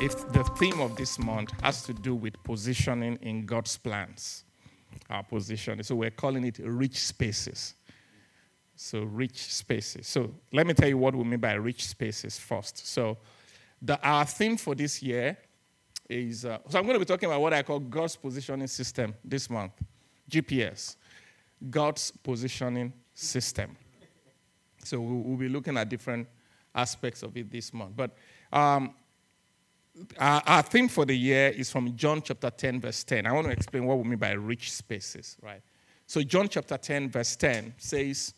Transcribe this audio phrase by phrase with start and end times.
[0.00, 4.44] If the theme of this month has to do with positioning in God's plans,
[5.10, 5.82] our position.
[5.82, 7.74] So we're calling it rich spaces.
[8.74, 10.06] So rich spaces.
[10.06, 12.86] So let me tell you what we mean by rich spaces first.
[12.86, 13.18] So
[13.82, 15.36] the, our theme for this year
[16.08, 19.14] is uh, so I'm going to be talking about what I call God's positioning system
[19.22, 19.72] this month,
[20.30, 20.96] GPS,
[21.68, 23.76] God's positioning system.
[24.82, 26.26] So we'll, we'll be looking at different
[26.74, 27.94] aspects of it this month.
[27.94, 28.16] But
[28.50, 28.94] um,
[30.18, 33.26] our, our theme for the year is from John chapter 10, verse 10.
[33.26, 35.62] I want to explain what we mean by rich spaces, right?
[36.06, 38.34] So, John chapter 10, verse 10 says,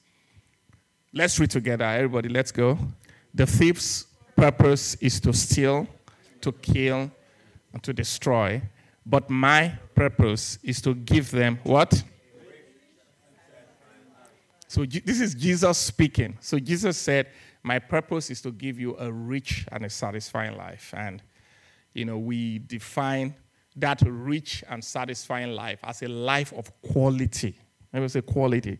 [1.12, 2.78] Let's read together, everybody, let's go.
[3.34, 5.86] The thief's purpose is to steal,
[6.40, 7.10] to kill,
[7.72, 8.62] and to destroy.
[9.04, 12.02] But my purpose is to give them what?
[14.68, 16.38] So, this is Jesus speaking.
[16.40, 17.28] So, Jesus said,
[17.62, 20.94] My purpose is to give you a rich and a satisfying life.
[20.96, 21.22] And
[21.94, 23.34] you know, we define
[23.76, 27.54] that rich and satisfying life as a life of quality.
[27.92, 28.78] Let me say quality.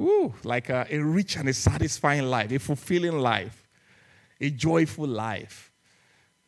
[0.00, 3.68] Ooh, like a, a rich and a satisfying life, a fulfilling life,
[4.40, 5.72] a joyful life,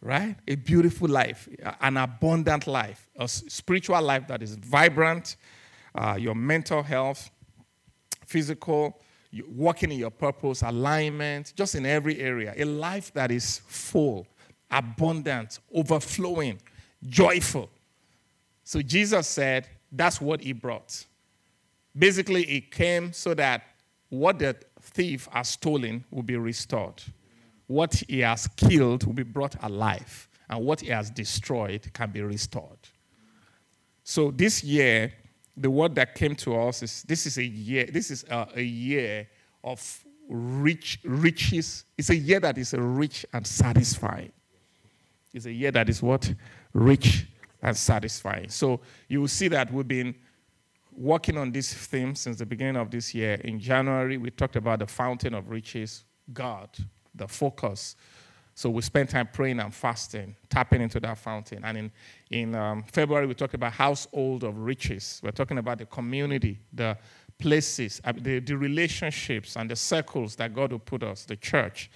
[0.01, 0.37] right?
[0.49, 1.49] A beautiful life,
[1.81, 5.37] an abundant life, a spiritual life that is vibrant,
[5.95, 7.31] uh, your mental health,
[8.27, 9.01] physical,
[9.55, 12.55] working in your purpose, alignment, just in every area.
[12.57, 14.27] A life that is full
[14.73, 16.59] abundant, overflowing,
[17.07, 17.69] joyful.
[18.65, 21.05] So Jesus said that's what he brought.
[21.97, 23.63] Basically, it came so that
[24.09, 27.03] what the thief has stolen will be restored.
[27.67, 30.29] What he has killed will be brought alive.
[30.49, 32.79] And what he has destroyed can be restored.
[34.05, 35.13] So this year,
[35.57, 38.63] the word that came to us is this is a year, this is a, a
[38.63, 39.29] year
[39.63, 41.85] of rich riches.
[41.97, 44.33] It's a year that is rich and satisfying.
[45.33, 46.33] It's a year that is what?
[46.73, 47.27] Rich
[47.63, 48.49] and satisfying.
[48.49, 50.15] So you will see that we've been
[50.95, 53.35] working on this theme since the beginning of this year.
[53.45, 56.69] In January, we talked about the fountain of riches, God,
[57.15, 57.97] the focus.
[58.55, 61.65] So we spent time praying and fasting, tapping into that fountain.
[61.65, 61.93] And in,
[62.31, 65.21] in um, February, we talked about household of riches.
[65.23, 66.99] We're talking about the community, the
[67.39, 71.91] places, uh, the, the relationships, and the circles that God will put us, the church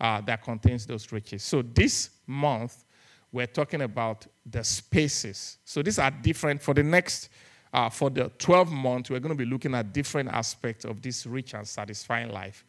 [0.00, 1.42] uh, that contains those riches.
[1.42, 2.84] So this month,
[3.32, 5.58] we're talking about the spaces.
[5.64, 7.28] So these are different for the next,
[7.72, 11.26] uh, for the 12 months, we're going to be looking at different aspects of this
[11.26, 12.64] rich and satisfying life.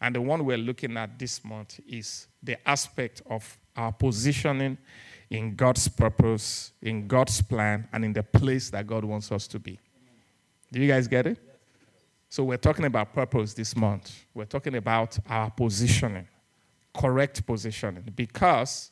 [0.00, 4.78] And the one we're looking at this month is the aspect of our positioning
[5.30, 9.58] in God's purpose, in God's plan, and in the place that God wants us to
[9.58, 9.78] be.
[10.72, 11.38] Do you guys get it?
[12.28, 14.24] So, we're talking about purpose this month.
[14.34, 16.28] We're talking about our positioning
[16.94, 18.90] correct positioning because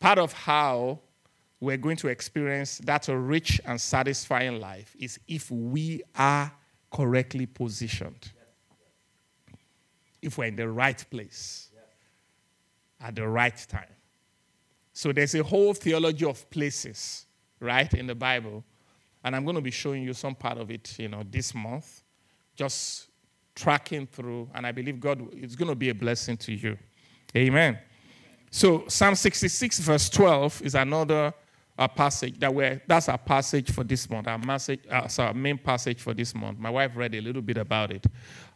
[0.00, 0.98] part of how
[1.60, 6.50] we're going to experience that rich and satisfying life is if we are
[6.90, 8.32] correctly positioned.
[10.22, 11.70] If we're in the right place
[13.00, 13.84] at the right time.
[14.92, 17.26] So there's a whole theology of places,
[17.58, 18.64] right, in the Bible.
[19.24, 22.02] And I'm going to be showing you some part of it, you know, this month.
[22.54, 23.08] Just
[23.54, 26.76] tracking through, and I believe God is going to be a blessing to you.
[27.36, 27.78] Amen.
[28.50, 31.32] So Psalm 66 verse 12 is another
[31.78, 34.26] uh, passage that we're, that's our passage for this month.
[34.26, 36.58] Our message, uh, so our main passage for this month.
[36.58, 38.04] My wife read a little bit about it.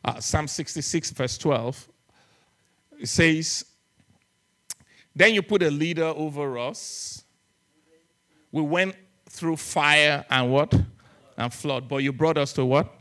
[0.04, 1.88] Uh, Psalm 66 verse 12.
[3.00, 3.64] It says,
[5.14, 7.24] "Then you put a leader over us.
[8.52, 8.94] We went
[9.28, 10.74] through fire and what
[11.36, 12.92] and flood, but you brought us to what?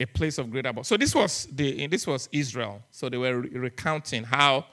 [0.00, 0.88] A place of great abundance.
[0.88, 2.82] So this was the this was Israel.
[2.90, 4.66] So they were re- recounting how,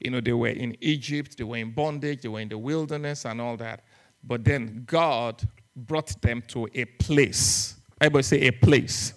[0.00, 3.24] you know, they were in Egypt, they were in bondage, they were in the wilderness
[3.24, 3.84] and all that.
[4.22, 7.76] But then God brought them to a place.
[8.00, 9.14] Everybody say a place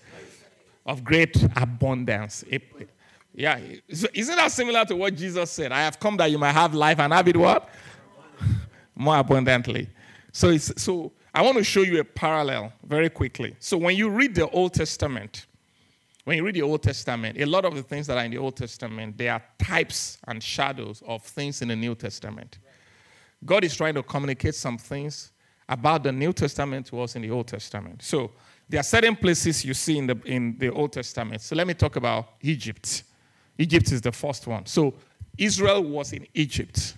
[0.85, 2.43] of great abundance.
[2.51, 2.59] A,
[3.33, 5.71] yeah, isn't that similar to what Jesus said?
[5.71, 7.69] I have come that you might have life and have it what?
[8.95, 9.89] More abundantly.
[10.31, 13.55] So it's so I want to show you a parallel very quickly.
[13.59, 15.45] So when you read the Old Testament,
[16.23, 18.39] when you read the Old Testament, a lot of the things that are in the
[18.39, 22.57] Old Testament, they are types and shadows of things in the New Testament.
[23.45, 25.31] God is trying to communicate some things
[25.69, 28.01] about the New Testament to us in the Old Testament.
[28.01, 28.31] So
[28.67, 31.43] there are certain places you see in the in the Old Testament.
[31.43, 33.03] So let me talk about Egypt.
[33.59, 34.65] Egypt is the first one.
[34.65, 34.95] So
[35.37, 36.95] Israel was in Egypt.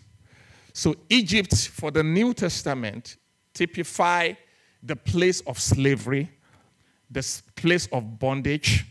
[0.72, 3.18] So Egypt for the New Testament
[3.54, 4.34] typify
[4.84, 6.30] the place of slavery,
[7.12, 8.86] the place of bondage,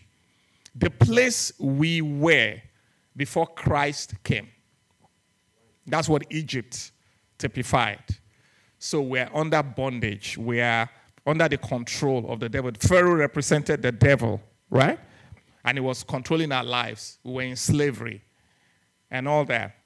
[0.75, 2.57] the place we were
[3.17, 4.49] before Christ came.
[5.87, 6.93] That's what Egypt
[7.39, 8.05] typified.
[8.79, 10.39] So we're under bondage.
[10.39, 10.89] We are
[11.27, 12.71] under the control of the devil.
[12.79, 14.41] Pharaoh represented the devil,
[14.71, 14.99] right?
[15.65, 17.19] And he was controlling our lives.
[17.25, 18.23] We were in slavery
[19.11, 19.78] and all that.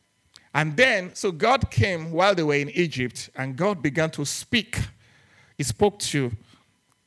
[0.55, 4.79] And then, so God came while they were in Egypt, and God began to speak.
[5.57, 6.31] He spoke to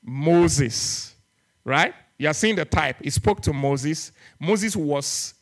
[0.03, 1.13] Moses,
[1.63, 1.93] right?
[2.17, 2.97] You are seeing the type.
[3.03, 4.11] He spoke to Moses.
[4.39, 5.35] Moses was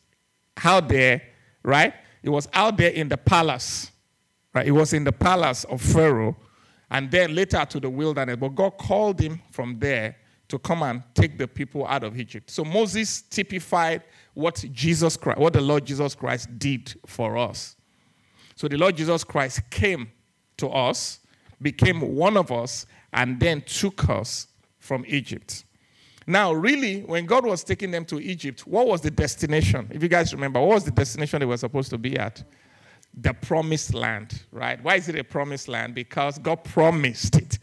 [0.63, 1.21] out there,
[1.63, 1.93] right?
[2.21, 3.91] He was out there in the palace,
[4.53, 4.65] right?
[4.65, 6.35] He was in the palace of Pharaoh,
[6.91, 8.35] and then later to the wilderness.
[8.35, 10.17] But God called him from there
[10.49, 12.51] to come and take the people out of Egypt.
[12.51, 14.03] So Moses typified
[14.33, 17.75] what Jesus Christ, what the Lord Jesus Christ did for us.
[18.55, 20.11] So the Lord Jesus Christ came
[20.57, 21.19] to us,
[21.61, 24.47] became one of us, and then took us
[24.79, 25.65] from Egypt.
[26.25, 29.89] Now, really, when God was taking them to Egypt, what was the destination?
[29.91, 32.43] If you guys remember, what was the destination they were supposed to be at?
[33.15, 34.81] The promised land, right?
[34.83, 35.95] Why is it a promised land?
[35.95, 37.59] Because God promised it,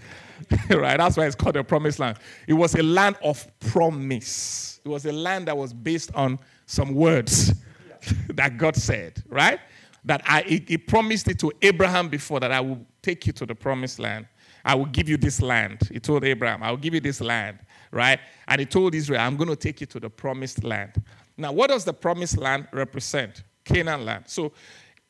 [0.71, 0.99] right?
[0.99, 2.19] That's why it's called a promised land.
[2.47, 6.95] It was a land of promise, it was a land that was based on some
[6.95, 7.55] words
[8.35, 9.59] that God said, right?
[10.05, 13.55] That I, he, promised it to Abraham before that I will take you to the
[13.55, 14.27] promised land.
[14.65, 15.81] I will give you this land.
[15.91, 17.59] He told Abraham, I will give you this land,
[17.93, 18.19] right?
[18.49, 21.03] And he told Israel, I'm going to take you to the promised land.
[21.37, 23.43] Now, what does the promised land represent?
[23.65, 24.25] Canaan land.
[24.27, 24.53] So,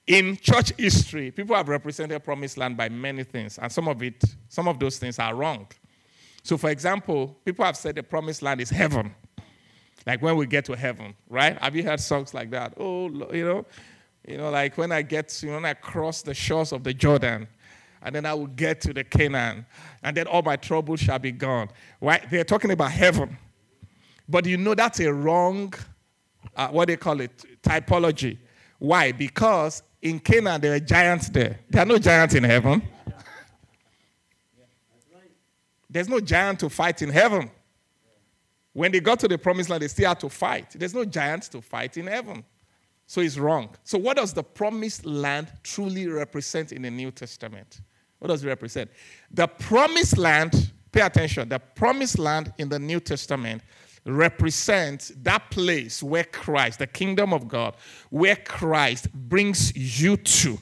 [0.07, 4.23] in church history, people have represented promised land by many things, and some of it,
[4.49, 5.69] some of those things are wrong.
[6.43, 9.15] So, for example, people have said the promised land is heaven.
[10.07, 11.59] Like when we get to heaven, right?
[11.59, 12.75] Have you heard songs like that?
[12.79, 13.67] Oh, you know,
[14.26, 17.49] you know, like when I get to, when I cross the shores of the Jordan,
[18.02, 19.67] and then I will get to the Canaan,
[20.02, 21.69] and then all my troubles shall be gone.
[22.00, 22.28] Right?
[22.31, 23.37] They're talking about heaven.
[24.28, 25.75] But you know that's a wrong,
[26.56, 28.38] uh, what they call it, typology.
[28.78, 29.12] Why?
[29.12, 31.58] Because in Canaan there are giants there.
[31.69, 32.82] There are no giants in heaven.
[35.90, 37.50] There's no giant to fight in heaven.
[38.72, 40.70] When they got to the promised land, they still had to fight.
[40.76, 42.44] There's no giants to fight in heaven.
[43.11, 43.71] So it's wrong.
[43.83, 47.81] So, what does the promised land truly represent in the New Testament?
[48.21, 48.89] What does it represent?
[49.33, 53.62] The promised land, pay attention, the promised land in the New Testament
[54.07, 57.75] represents that place where Christ, the kingdom of God,
[58.11, 60.56] where Christ brings you to,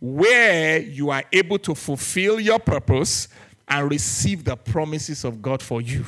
[0.00, 3.28] where you are able to fulfill your purpose
[3.68, 6.04] and receive the promises of God for you.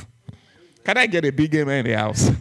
[0.83, 2.33] Can I get a big amen in the house?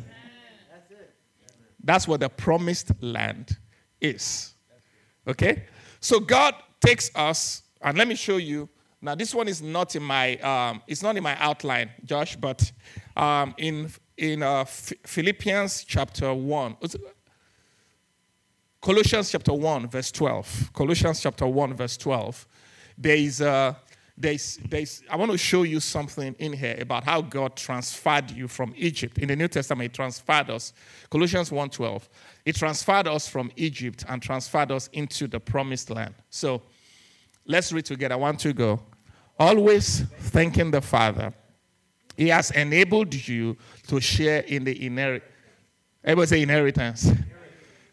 [1.85, 3.57] That's what the promised land
[4.01, 4.55] is.
[5.27, 5.65] Okay?
[5.99, 8.67] So God takes us, and let me show you.
[9.01, 12.71] Now, this one is not in my, um, it's not in my outline, Josh, but
[13.15, 16.75] um, in in uh, Philippians chapter one,
[18.81, 20.71] Colossians chapter one, verse twelve.
[20.73, 22.47] Colossians chapter one, verse twelve.
[22.97, 23.77] There is a
[24.17, 28.47] there's, there's, I want to show you something in here about how God transferred you
[28.47, 29.17] from Egypt.
[29.17, 30.71] In the New Testament, He transferred us.
[31.09, 32.07] Colossians 1.12.
[32.45, 36.15] He transferred us from Egypt and transferred us into the promised land.
[36.29, 36.61] So
[37.45, 38.17] let's read together.
[38.17, 38.81] One, two, go.
[39.37, 41.33] Always thanking the Father.
[42.15, 43.57] He has enabled you
[43.87, 45.31] to share in the inheritance.
[46.05, 47.11] Everybody say inheritance.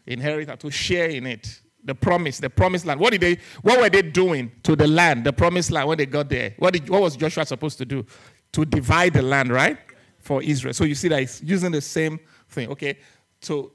[0.05, 2.99] Inheritance, to share in it the promise, the promised land.
[2.99, 3.37] What did they?
[3.61, 6.53] What were they doing to the land, the promised land, when they got there?
[6.57, 6.89] What did?
[6.89, 8.05] What was Joshua supposed to do?
[8.53, 9.77] To divide the land, right,
[10.19, 10.73] for Israel.
[10.73, 12.69] So you see that he's using the same thing.
[12.69, 12.99] Okay,
[13.41, 13.73] so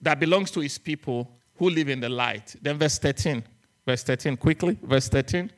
[0.00, 2.56] that belongs to his people who live in the light.
[2.60, 3.42] Then verse thirteen,
[3.86, 5.50] verse thirteen, quickly, verse thirteen.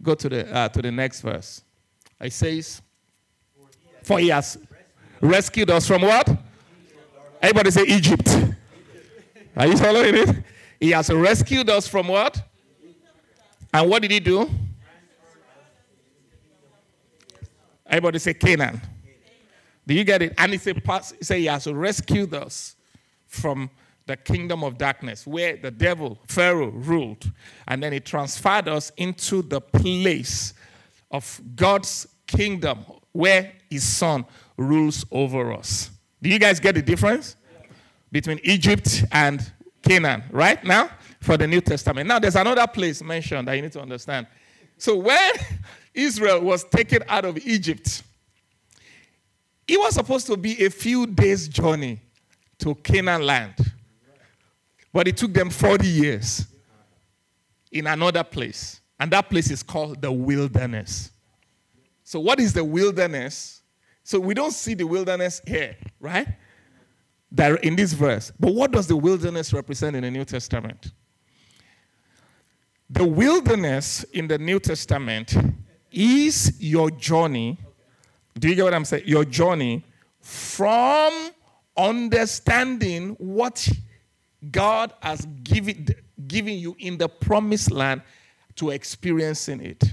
[0.00, 1.62] Go to the uh, to the next verse.
[2.20, 2.80] It says,
[4.02, 4.58] "For he has
[5.20, 6.28] rescued us from what?"
[7.40, 8.28] Everybody say Egypt.
[9.56, 10.44] Are you following it?
[10.80, 12.42] He has rescued us from what?
[13.72, 14.50] And what did he do?
[17.86, 18.80] Everybody say Canaan.
[19.86, 20.34] Do you get it?
[20.36, 20.82] And he said,
[21.28, 22.76] he has rescued us
[23.26, 23.70] from
[24.06, 27.30] the kingdom of darkness where the devil, Pharaoh, ruled.
[27.66, 30.54] And then he transferred us into the place
[31.10, 34.24] of God's kingdom where his son
[34.56, 35.90] rules over us.
[36.22, 37.36] Do you guys get the difference
[38.10, 39.52] between Egypt and
[39.88, 40.90] Canaan right now
[41.20, 42.06] for the New Testament?
[42.06, 44.26] Now, there's another place mentioned that you need to understand.
[44.76, 45.32] So, when
[45.94, 48.02] Israel was taken out of Egypt,
[49.66, 52.00] it was supposed to be a few days' journey
[52.58, 53.54] to Canaan land.
[54.92, 56.46] But it took them 40 years
[57.72, 58.80] in another place.
[59.00, 61.12] And that place is called the wilderness.
[62.04, 63.62] So, what is the wilderness?
[64.02, 66.26] So, we don't see the wilderness here, right?
[67.32, 68.32] That in this verse.
[68.38, 70.92] But what does the wilderness represent in the New Testament?
[72.90, 75.36] The wilderness in the New Testament
[75.92, 77.58] is your journey.
[78.38, 79.04] Do you get what I'm saying?
[79.06, 79.84] Your journey
[80.20, 81.30] from
[81.76, 83.68] understanding what
[84.50, 85.86] God has given,
[86.26, 88.02] given you in the promised land
[88.56, 89.84] to experiencing it.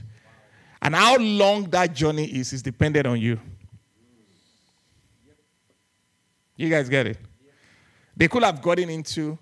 [0.81, 3.39] And how long that journey is, is dependent on you.
[6.55, 7.17] You guys get it?
[8.15, 9.37] They could have gotten into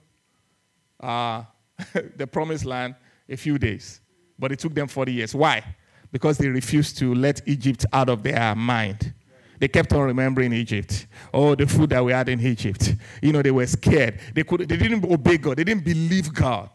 [0.99, 1.43] uh,
[2.15, 2.95] the promised land
[3.29, 4.01] a few days,
[4.37, 5.35] but it took them 40 years.
[5.35, 5.63] Why?
[6.11, 9.13] Because they refused to let Egypt out of their mind.
[9.59, 11.07] They kept on remembering Egypt.
[11.33, 12.95] Oh, the food that we had in Egypt.
[13.21, 14.19] You know, they were scared.
[14.33, 15.57] They, could, they didn't obey God.
[15.57, 16.69] They didn't believe God.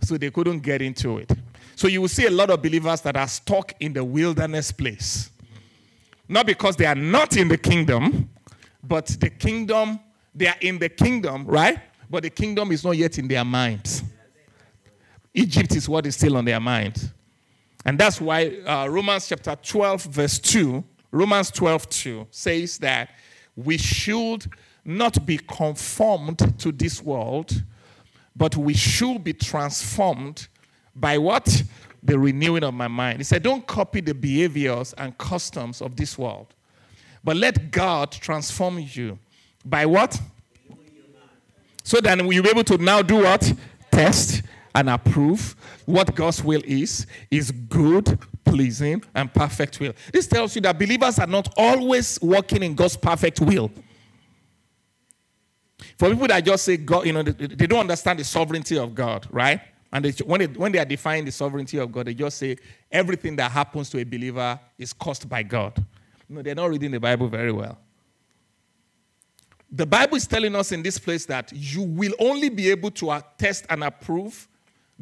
[0.00, 1.30] So they couldn't get into it.
[1.74, 5.30] So you will see a lot of believers that are stuck in the wilderness place.
[6.28, 8.30] Not because they are not in the kingdom,
[8.86, 9.98] but the kingdom,
[10.34, 11.78] they are in the kingdom, right?
[12.08, 14.02] But the kingdom is not yet in their minds.
[15.34, 17.12] Egypt is what is still on their mind.
[17.84, 20.84] And that's why uh, Romans chapter 12, verse 2
[21.16, 23.10] Romans 12 2 says that
[23.54, 24.46] we should
[24.84, 27.64] not be conformed to this world,
[28.34, 30.48] but we should be transformed
[30.94, 31.62] by what?
[32.02, 33.18] The renewing of my mind.
[33.18, 36.54] He said, Don't copy the behaviors and customs of this world,
[37.26, 39.18] but let God transform you
[39.64, 40.18] by what?
[41.82, 43.52] So then we'll be able to now do what?
[43.90, 44.42] Test
[44.76, 45.56] and approve
[45.86, 49.92] what God's will is, is good, pleasing, and perfect will.
[50.12, 53.72] This tells you that believers are not always working in God's perfect will.
[55.98, 58.94] For people that just say God, you know, they, they don't understand the sovereignty of
[58.94, 59.60] God, right?
[59.92, 62.56] And they, when, they, when they are defining the sovereignty of God, they just say
[62.92, 65.84] everything that happens to a believer is caused by God.
[66.28, 67.78] No, they're not reading the Bible very well.
[69.70, 73.22] The Bible is telling us in this place that you will only be able to
[73.36, 74.48] test and approve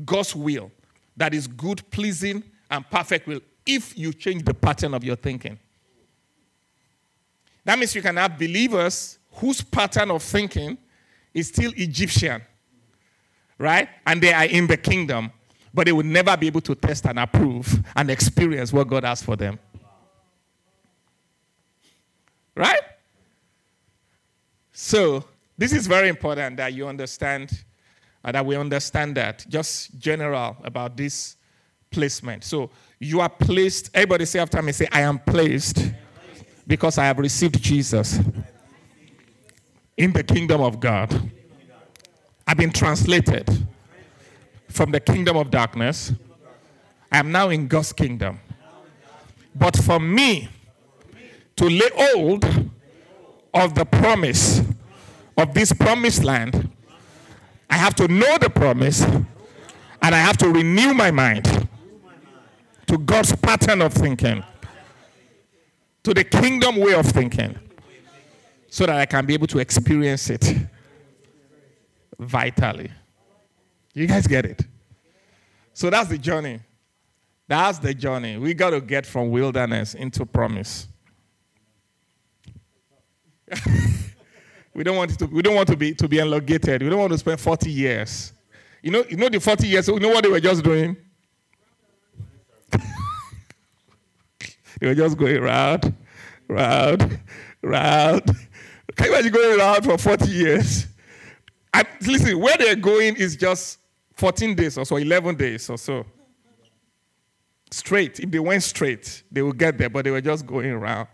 [0.05, 0.71] God's will
[1.17, 5.59] that is good, pleasing, and perfect will if you change the pattern of your thinking.
[7.65, 10.77] That means you can have believers whose pattern of thinking
[11.33, 12.43] is still Egyptian,
[13.59, 13.89] right?
[14.07, 15.31] And they are in the kingdom,
[15.73, 19.23] but they will never be able to test and approve and experience what God has
[19.23, 19.59] for them.
[22.55, 22.81] Right?
[24.73, 25.25] So,
[25.57, 27.65] this is very important that you understand
[28.25, 29.45] and that we understand that.
[29.49, 31.37] Just general about this
[31.91, 32.43] placement.
[32.43, 35.93] So you are placed, everybody say after me, say, I am placed
[36.67, 38.19] because I have received Jesus
[39.97, 41.31] in the kingdom of God.
[42.47, 43.49] I've been translated
[44.69, 46.13] from the kingdom of darkness.
[47.13, 48.41] I am now in God's kingdom.
[49.55, 50.49] But for me
[51.57, 52.45] to lay hold
[53.53, 54.63] of the promise
[55.37, 56.71] of this promised land,
[57.71, 61.69] I have to know the promise and I have to renew my mind
[62.87, 64.45] to God's pattern of thinking,
[66.03, 67.59] to the kingdom way of thinking,
[68.69, 70.55] so that I can be able to experience it
[72.19, 72.91] vitally.
[73.95, 74.63] You guys get it?
[75.73, 76.61] So that's the journey.
[77.47, 78.37] That's the journey.
[78.39, 80.89] We got to get from wilderness into promise.
[84.75, 86.83] We don't want to, we don't want to be to be elongated.
[86.83, 88.33] We don't want to spend 40 years.
[88.83, 90.97] You know, you know the 40 years, you know what they were just doing?
[94.81, 95.95] they were just going round,
[96.49, 97.21] round,
[97.63, 98.27] round.
[98.97, 100.87] Can you imagine going around for 40 years?
[101.73, 103.79] I, listen, where they're going is just
[104.17, 106.05] 14 days or so, 11 days or so.
[107.71, 108.21] Straight.
[108.21, 111.09] If they went straight, they would get there, but they were just going around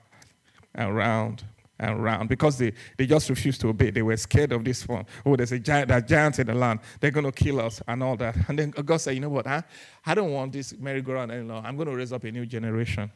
[0.74, 1.44] and round
[1.80, 3.90] and round because they, they just refused to obey.
[3.90, 5.06] They were scared of this one.
[5.24, 6.80] Oh, there's a giant, there's giants in the land.
[7.00, 8.36] They're going to kill us and all that.
[8.48, 9.46] And then God said, you know what?
[9.46, 9.64] I,
[10.04, 11.62] I don't want this merry-go-round anymore.
[11.64, 13.10] I'm going to raise up a new generation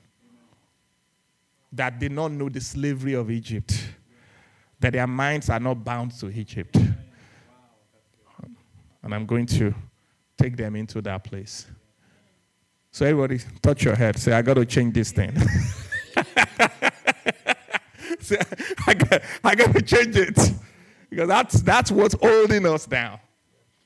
[1.73, 3.87] that did not know the slavery of Egypt,
[4.80, 6.76] that their minds are not bound to Egypt.
[9.02, 9.75] And I'm going to
[10.38, 11.66] take them into that place.
[12.90, 14.18] So everybody, touch your head.
[14.18, 15.37] Say, I got to change this thing.
[18.87, 20.38] I got, I got to change it
[21.11, 23.19] because that's, that's what's holding us down.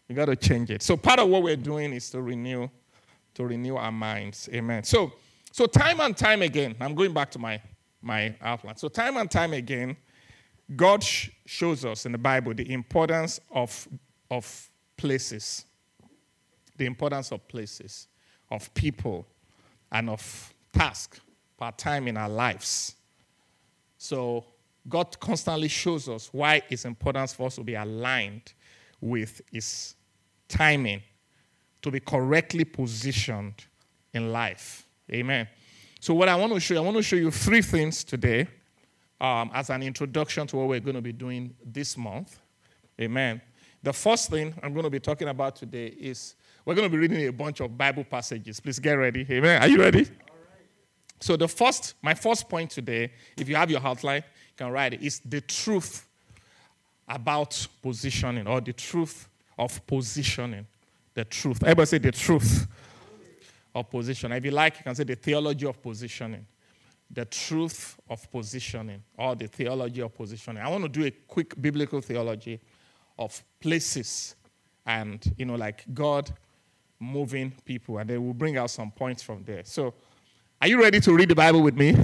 [0.09, 0.83] We got to change it.
[0.83, 2.68] So part of what we're doing is to renew,
[3.35, 4.49] to renew our minds.
[4.52, 4.85] Amen.
[4.85, 5.12] So,
[5.52, 7.61] so time and time again, I'm going back to my,
[8.00, 8.76] my outline.
[8.76, 9.97] So time and time again,
[10.75, 13.88] God sh- shows us in the Bible the importance of,
[14.30, 15.64] of places,
[16.76, 18.09] the importance of places,
[18.50, 19.26] of people,
[19.92, 21.21] and of tasks
[21.59, 22.95] part time in our lives.
[23.99, 24.45] So
[24.88, 28.52] God constantly shows us why it's important for us to be aligned
[29.00, 29.95] with His
[30.49, 31.02] timing,
[31.83, 33.67] to be correctly positioned
[34.14, 34.87] in life.
[35.12, 35.49] Amen.
[36.00, 38.47] So, what I want to show you, I want to show you three things today
[39.21, 42.38] um, as an introduction to what we're going to be doing this month.
[43.00, 43.40] Amen.
[43.83, 46.99] The first thing I'm going to be talking about today is we're going to be
[46.99, 48.61] reading a bunch of Bible passages.
[48.61, 49.26] Please get ready.
[49.31, 49.62] Amen.
[49.62, 50.07] Are you ready?
[51.20, 54.94] So the first, my first point today, if you have your outline, you can write
[54.94, 56.06] it, is the truth
[57.08, 60.66] about positioning or the truth of positioning.
[61.14, 61.62] The truth.
[61.64, 62.66] Everybody say the truth
[63.75, 64.37] of positioning.
[64.38, 66.46] If you like, you can say the theology of positioning.
[67.10, 70.62] The truth of positioning or the theology of positioning.
[70.62, 72.60] I want to do a quick biblical theology
[73.18, 74.37] of places
[74.87, 76.30] and, you know, like God
[77.00, 79.62] moving people, and then we'll bring out some points from there.
[79.64, 79.94] So,
[80.60, 81.94] are you ready to read the Bible with me?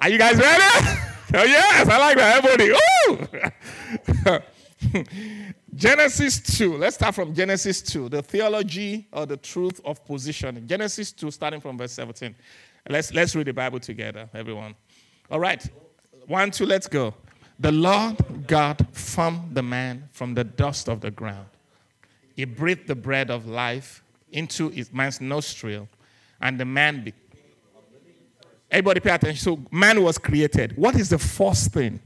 [0.00, 0.62] Are you guys ready?
[1.34, 2.44] oh, yes, I like that.
[2.44, 2.72] Everybody.
[5.74, 6.76] Genesis 2.
[6.76, 10.66] Let's start from Genesis 2, the theology or the truth of positioning.
[10.66, 12.34] Genesis 2, starting from verse 17.
[12.88, 14.74] Let's, let's read the Bible together, everyone.
[15.30, 15.66] All right.
[16.26, 17.14] One, two, let's go.
[17.58, 21.46] The Lord God formed the man from the dust of the ground.
[22.36, 25.88] He breathed the breath of life into his man's nostril,
[26.40, 27.14] and the man be-
[28.70, 29.40] Everybody pay attention.
[29.40, 30.76] So man was created.
[30.76, 32.00] What is the first thing?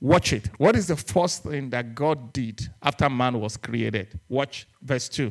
[0.00, 0.50] Watch it.
[0.58, 4.18] What is the first thing that God did after man was created?
[4.28, 5.30] Watch verse 2.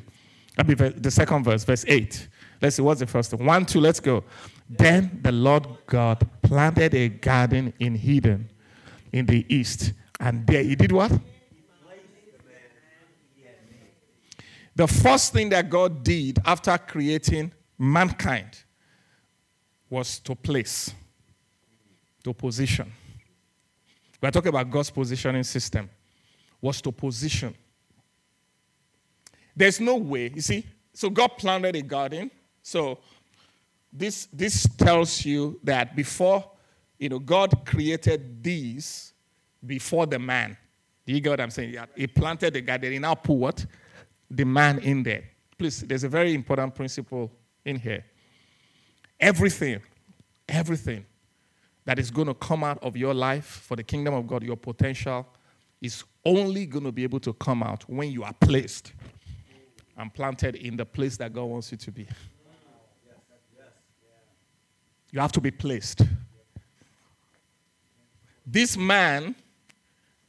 [0.56, 2.28] That'll be the second verse, verse 8.
[2.62, 3.45] Let's see, what's the first one?
[3.45, 4.23] One, two, let's go.
[4.69, 8.52] Then the Lord God planted a garden in Eden
[9.12, 9.93] in the east.
[10.19, 11.12] And there he did what?
[14.76, 18.63] The first thing that God did after creating mankind
[19.89, 20.93] was to place,
[22.23, 22.91] to position.
[24.21, 25.89] We're talking about God's positioning system,
[26.62, 27.56] was to position.
[29.56, 32.30] There's no way, you see, so God planted a garden.
[32.62, 32.99] So
[33.91, 36.52] this, this tells you that before,
[36.97, 39.13] you know, God created these
[39.65, 40.58] before the man.
[41.06, 41.75] Do you get what I'm saying?
[41.95, 42.91] He planted the garden.
[42.91, 43.65] He now put what?
[44.30, 45.23] the man in there.
[45.58, 47.32] Please, there's a very important principle
[47.65, 48.06] in here.
[49.19, 49.82] Everything,
[50.47, 51.05] everything
[51.86, 54.55] that is going to come out of your life for the kingdom of God, your
[54.55, 55.27] potential,
[55.82, 58.93] is only going to be able to come out when you are placed
[59.97, 62.08] and planted in the place that God wants you to be.
[65.12, 66.01] You have to be placed.
[68.45, 69.36] This man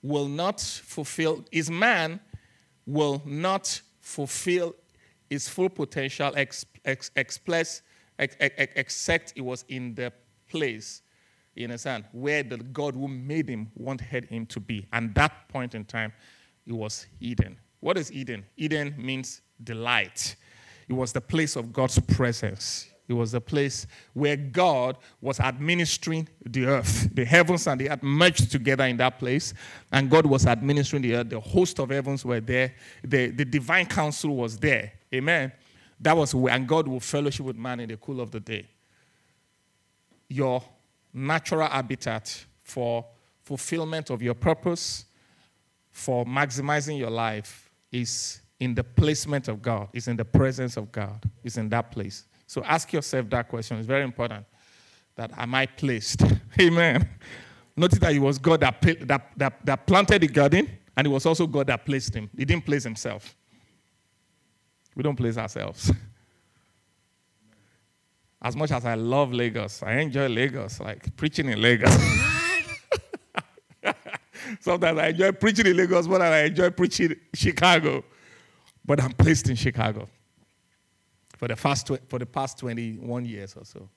[0.03, 2.20] will not fulfill, his man
[2.87, 4.74] will not fulfill
[5.29, 7.83] his full potential ex, ex, express, ex,
[8.20, 10.12] except it was in the
[10.48, 11.02] place,
[11.54, 14.87] you understand, where the God who made him wanted him to be.
[14.92, 16.12] And that point in time,
[16.66, 17.56] it was Eden.
[17.80, 18.44] What is Eden?
[18.56, 20.37] Eden means delight.
[20.88, 22.88] It was the place of God's presence.
[23.09, 27.09] It was the place where God was administering the earth.
[27.12, 29.52] The heavens and the earth merged together in that place,
[29.90, 31.30] and God was administering the earth.
[31.30, 32.72] The host of heavens were there.
[33.02, 34.92] The, the divine council was there.
[35.12, 35.50] Amen.
[36.01, 38.67] That was where, and God will fellowship with man in the cool of the day.
[40.29, 40.63] Your
[41.13, 43.05] natural habitat for
[43.43, 45.05] fulfillment of your purpose,
[45.91, 50.93] for maximizing your life, is in the placement of God, is in the presence of
[50.93, 52.25] God, is in that place.
[52.47, 53.79] So ask yourself that question.
[53.79, 54.47] It's very important.
[55.17, 56.23] That am I placed?
[56.61, 57.09] Amen.
[57.77, 61.27] Notice that it was God that, that, that, that planted the garden, and it was
[61.27, 62.31] also God that placed him.
[62.37, 63.35] He didn't place himself.
[65.01, 65.91] We don't place ourselves.
[68.43, 71.91] As much as I love Lagos, I enjoy Lagos, like preaching in Lagos.
[74.61, 78.05] Sometimes I enjoy preaching in Lagos more than I enjoy preaching in Chicago.
[78.85, 80.07] But I'm placed in Chicago
[81.39, 83.89] for the, past, for the past 21 years or so.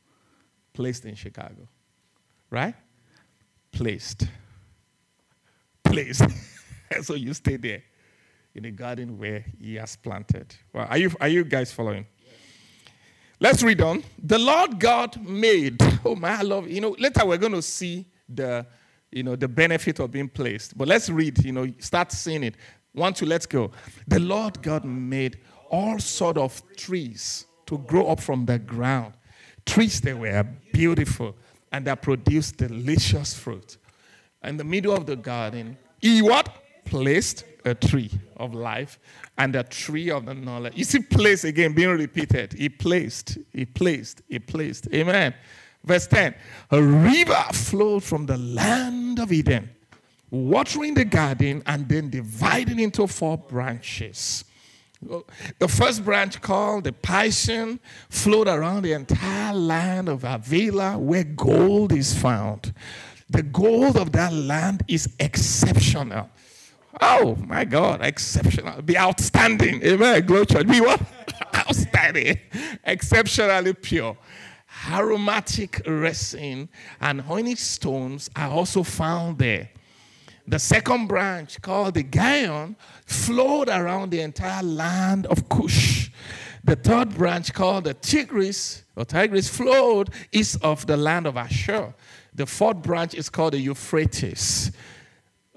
[0.72, 1.68] Placed in Chicago.
[2.50, 2.76] Right?
[3.74, 4.26] Placed.
[5.84, 6.30] Placed.
[7.02, 7.84] so you stay there
[8.56, 10.56] in the garden where he has planted.
[10.74, 12.06] Well, are you, are you guys following?
[13.40, 14.04] Let's read on.
[14.22, 15.82] The Lord God made.
[16.06, 16.70] Oh my, I love.
[16.70, 18.66] You know, later we're going to see the
[19.14, 20.78] you know, the benefit of being placed.
[20.78, 22.56] But let's read, you know, start seeing it.
[22.94, 23.72] One, two, let's go.
[24.08, 25.40] The Lord God made
[25.70, 29.14] all sort of trees to grow up from the ground.
[29.66, 31.36] Trees that were beautiful
[31.72, 33.78] and that produced delicious fruit.
[34.44, 36.50] In the middle of the garden, he what?
[36.86, 39.00] Placed a tree of life
[39.38, 40.74] and a tree of the knowledge.
[40.76, 42.54] You see, place again being repeated.
[42.54, 44.88] He placed, he placed, he placed.
[44.94, 45.34] Amen.
[45.84, 46.36] Verse 10
[46.72, 49.70] A river flowed from the land of Eden,
[50.30, 54.46] watering the garden and then dividing into four branches.
[55.60, 61.92] The first branch, called the Pison, flowed around the entire land of Havilah where gold
[61.92, 62.74] is found.
[63.30, 66.30] The gold of that land is exceptional.
[67.02, 68.82] Oh my God, exceptional.
[68.82, 69.84] Be outstanding.
[69.84, 70.26] Amen.
[70.26, 70.68] Glory church.
[70.68, 71.02] Be what?
[71.56, 72.40] outstanding.
[72.84, 74.18] Exceptionally pure.
[74.92, 79.70] Aromatic resin and onyx stones are also found there.
[80.46, 82.76] The second branch, called the Gihon,
[83.06, 86.12] flowed around the entire land of Cush.
[86.66, 91.94] The third branch, called the Tigris, or Tigris, flowed east of the land of Ashur.
[92.34, 94.72] The fourth branch is called the Euphrates.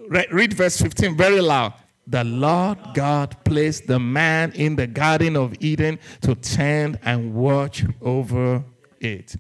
[0.09, 1.75] Read verse 15 very loud.
[2.07, 7.85] The Lord God placed the man in the Garden of Eden to tend and watch
[8.01, 8.64] over
[9.01, 9.35] it.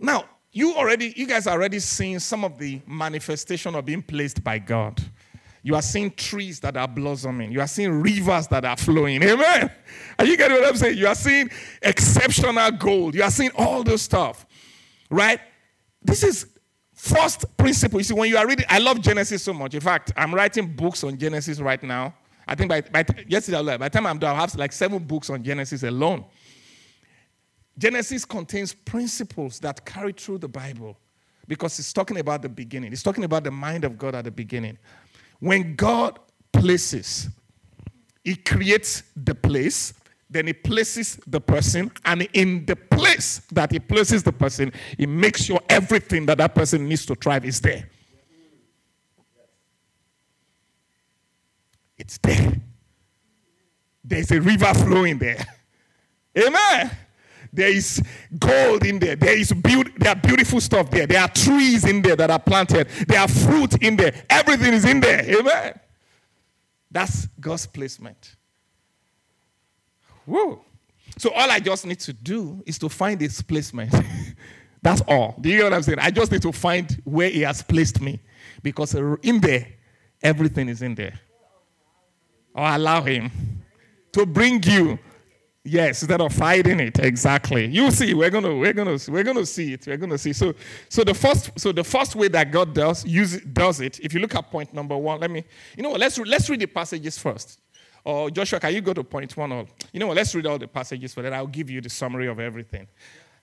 [0.00, 4.42] Now, you already, you guys are already seeing some of the manifestation of being placed
[4.42, 5.02] by God.
[5.62, 7.52] You are seeing trees that are blossoming.
[7.52, 9.22] You are seeing rivers that are flowing.
[9.22, 9.70] Amen.
[10.18, 10.98] Are you getting what I'm saying?
[10.98, 11.50] You are seeing
[11.82, 13.14] exceptional gold.
[13.14, 14.44] You are seeing all this stuff.
[15.08, 15.40] Right?
[16.02, 16.46] This is
[17.02, 17.98] first principle.
[17.98, 19.74] You see, when you are reading, I love Genesis so much.
[19.74, 22.14] In fact, I'm writing books on Genesis right now.
[22.46, 25.28] I think by, by yesterday, by the time I'm done, I have like seven books
[25.28, 26.24] on Genesis alone.
[27.76, 30.96] Genesis contains principles that carry through the Bible
[31.48, 32.92] because it's talking about the beginning.
[32.92, 34.78] It's talking about the mind of God at the beginning.
[35.40, 36.20] When God
[36.52, 37.28] places,
[38.22, 39.92] He creates the place,
[40.32, 45.06] then He places the person, and in the place that He places the person, He
[45.06, 47.88] makes sure everything that that person needs to thrive is there.
[51.98, 52.60] It's there.
[54.04, 55.44] There's a river flowing there.
[56.36, 56.90] Amen.
[57.52, 58.02] There is
[58.38, 59.14] gold in there.
[59.14, 61.06] There is be- there are beautiful stuff there.
[61.06, 62.88] There are trees in there that are planted.
[63.06, 64.14] There are fruit in there.
[64.30, 65.20] Everything is in there.
[65.38, 65.78] Amen.
[66.90, 68.36] That's God's placement.
[70.26, 70.64] Whoa.
[71.18, 73.94] So all I just need to do is to find His placement.
[74.82, 75.36] That's all.
[75.40, 75.98] Do you know what I'm saying?
[76.00, 78.20] I just need to find where He has placed me.
[78.62, 79.66] Because in there,
[80.22, 81.20] everything is in there.
[82.54, 83.30] Or allow Him
[84.12, 84.98] to bring you
[85.64, 87.66] Yes, instead of fighting it, exactly.
[87.66, 89.86] You see, we're gonna we're gonna we're gonna see it.
[89.86, 90.32] We're gonna see.
[90.32, 90.54] So
[90.88, 94.00] so the first so the first way that God does use it, does it.
[94.00, 95.44] If you look at point number one, let me
[95.76, 96.00] you know what?
[96.00, 97.60] Let's let's read the passages first.
[98.04, 99.52] Or Joshua, can you go to point one?
[99.52, 100.16] Or you know what?
[100.16, 101.32] Let's read all the passages for that.
[101.32, 102.88] I'll give you the summary of everything.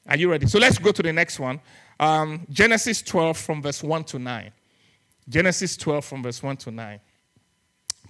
[0.07, 0.47] Are you ready?
[0.47, 1.59] So let's go to the next one.
[1.99, 4.51] Um, Genesis 12 from verse 1 to 9.
[5.27, 6.99] Genesis 12 from verse 1 to 9.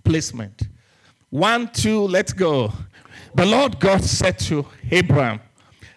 [0.04, 0.62] Placement.
[1.30, 2.72] One, two, let's go.
[3.36, 5.42] The Lord God said to Abraham,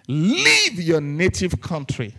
[0.09, 2.15] Leave your native country,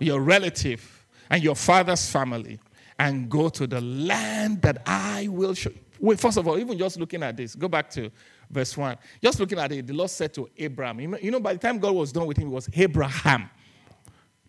[0.00, 2.58] your relative, and your father's family,
[2.98, 5.70] and go to the land that I will show.
[6.02, 8.10] Wait, first of all, even just looking at this, go back to
[8.50, 8.96] verse 1.
[9.22, 11.94] Just looking at it, the Lord said to Abraham, you know, by the time God
[11.94, 13.48] was done with him, it was Abraham.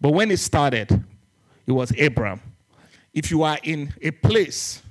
[0.02, 0.89] But when it started,
[1.68, 2.42] it was Abram.
[3.13, 4.82] If you are in a place,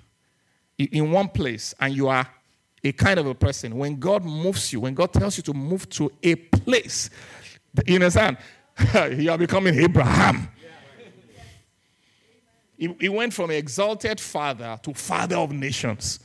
[0.79, 2.29] in one place, and you are
[2.85, 3.77] a kind of a person.
[3.77, 7.11] When God moves you, when God tells you to move to a place,
[7.88, 8.38] you understand?
[9.18, 10.48] you are becoming Abraham.
[12.79, 16.20] He, went from exalted father to father of nations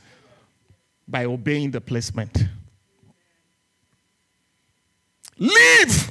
[1.08, 2.44] by obeying the placement.
[5.38, 6.10] Leave!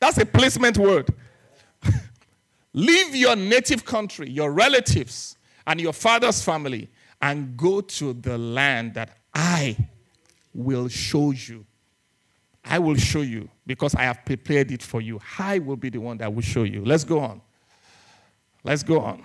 [0.00, 1.08] That's a placement word.
[2.72, 5.36] Leave your native country, your relatives,
[5.66, 6.88] and your father's family,
[7.22, 9.76] and go to the land that I
[10.52, 11.64] will show you.
[12.64, 15.20] I will show you because I have prepared it for you.
[15.38, 16.84] I will be the one that will show you.
[16.84, 17.40] Let's go on.
[18.64, 19.24] Let's go on.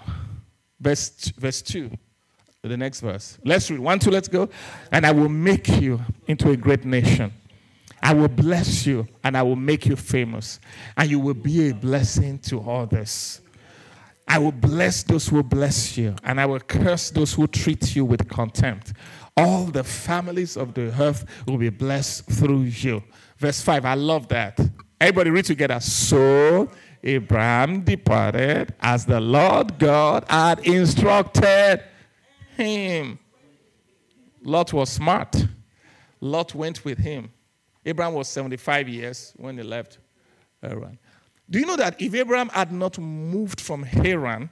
[0.79, 1.89] Verse, verse 2.
[2.63, 3.39] The next verse.
[3.43, 3.79] Let's read.
[3.79, 4.49] One, two, let's go.
[4.91, 7.33] And I will make you into a great nation.
[8.03, 10.59] I will bless you and I will make you famous.
[10.95, 13.41] And you will be a blessing to others.
[14.27, 18.05] I will bless those who bless you, and I will curse those who treat you
[18.05, 18.93] with contempt
[19.37, 23.03] all the families of the earth will be blessed through you.
[23.37, 24.59] Verse 5, I love that.
[24.99, 25.79] Everybody read together.
[25.79, 26.69] So
[27.03, 31.83] Abraham departed as the Lord God had instructed
[32.65, 33.19] him.
[34.43, 35.35] Lot was smart.
[36.19, 37.31] Lot went with him.
[37.85, 39.97] Abraham was 75 years when he left
[40.61, 40.99] Haran.
[41.49, 44.49] Do you know that if Abraham had not moved from Haran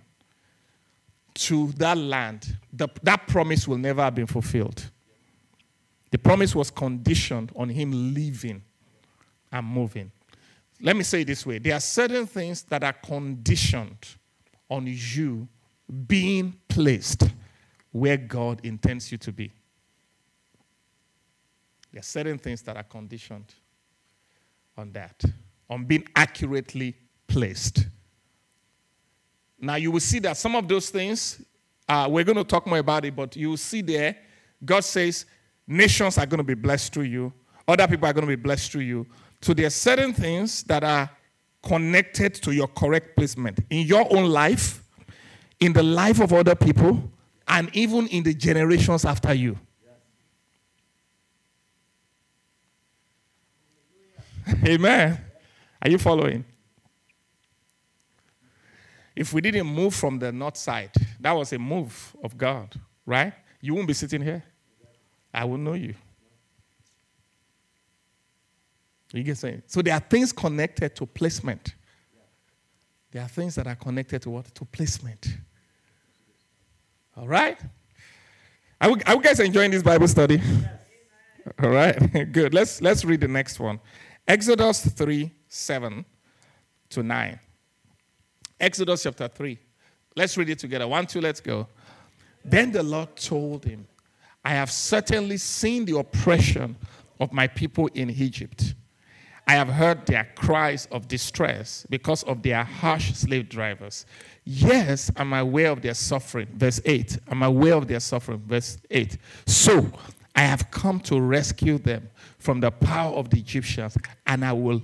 [1.36, 4.90] to that land, the, that promise will never have been fulfilled?
[6.12, 8.64] The promise was conditioned on him leaving
[9.52, 10.12] and moving.
[10.82, 14.16] Let me say this way there are certain things that are conditioned
[14.70, 15.48] on you
[16.08, 17.24] being placed
[17.92, 19.52] where God intends you to be.
[21.92, 23.54] There are certain things that are conditioned
[24.78, 25.24] on that,
[25.70, 26.96] on being accurately
[27.28, 27.88] placed.
[29.60, 31.44] Now, you will see that some of those things,
[31.88, 34.16] uh, we're going to talk more about it, but you will see there,
[34.64, 35.26] God says,
[35.68, 37.34] nations are going to be blessed through you,
[37.68, 39.06] other people are going to be blessed through you.
[39.42, 41.10] So, there are certain things that are
[41.62, 44.84] connected to your correct placement in your own life,
[45.60, 47.12] in the life of other people,
[47.50, 49.58] and even in the generations after you.
[54.66, 55.20] Amen.
[55.82, 56.46] Are you following?
[59.16, 62.74] If we didn't move from the north side, that was a move of God,
[63.06, 63.34] right?
[63.60, 64.44] You won't be sitting here.
[65.34, 65.96] I will know you.
[69.12, 69.64] You get saying?
[69.66, 71.74] So there are things connected to placement.
[73.12, 74.54] There are things that are connected to what?
[74.54, 75.28] To placement.
[77.20, 77.60] All right?
[78.80, 80.36] Are, we, are you guys enjoying this Bible study?
[80.36, 80.70] Yes.
[81.62, 82.54] All right, good.
[82.54, 83.82] Let's let's read the next one.
[84.26, 86.06] Exodus 3 7
[86.92, 87.40] to 9.
[88.60, 89.60] Exodus chapter 3.
[90.16, 90.88] Let's read it together.
[90.88, 91.68] One, two, let's go.
[92.46, 93.86] Then the Lord told him,
[94.46, 96.78] I have certainly seen the oppression
[97.20, 98.76] of my people in Egypt.
[99.50, 104.06] I have heard their cries of distress because of their harsh slave drivers.
[104.46, 106.50] Yes, I'm aware of their suffering.
[106.54, 107.18] Verse 8.
[107.30, 108.44] I'm aware of their suffering.
[108.46, 109.18] Verse 8.
[109.48, 109.92] So
[110.36, 114.84] I have come to rescue them from the power of the Egyptians, and I will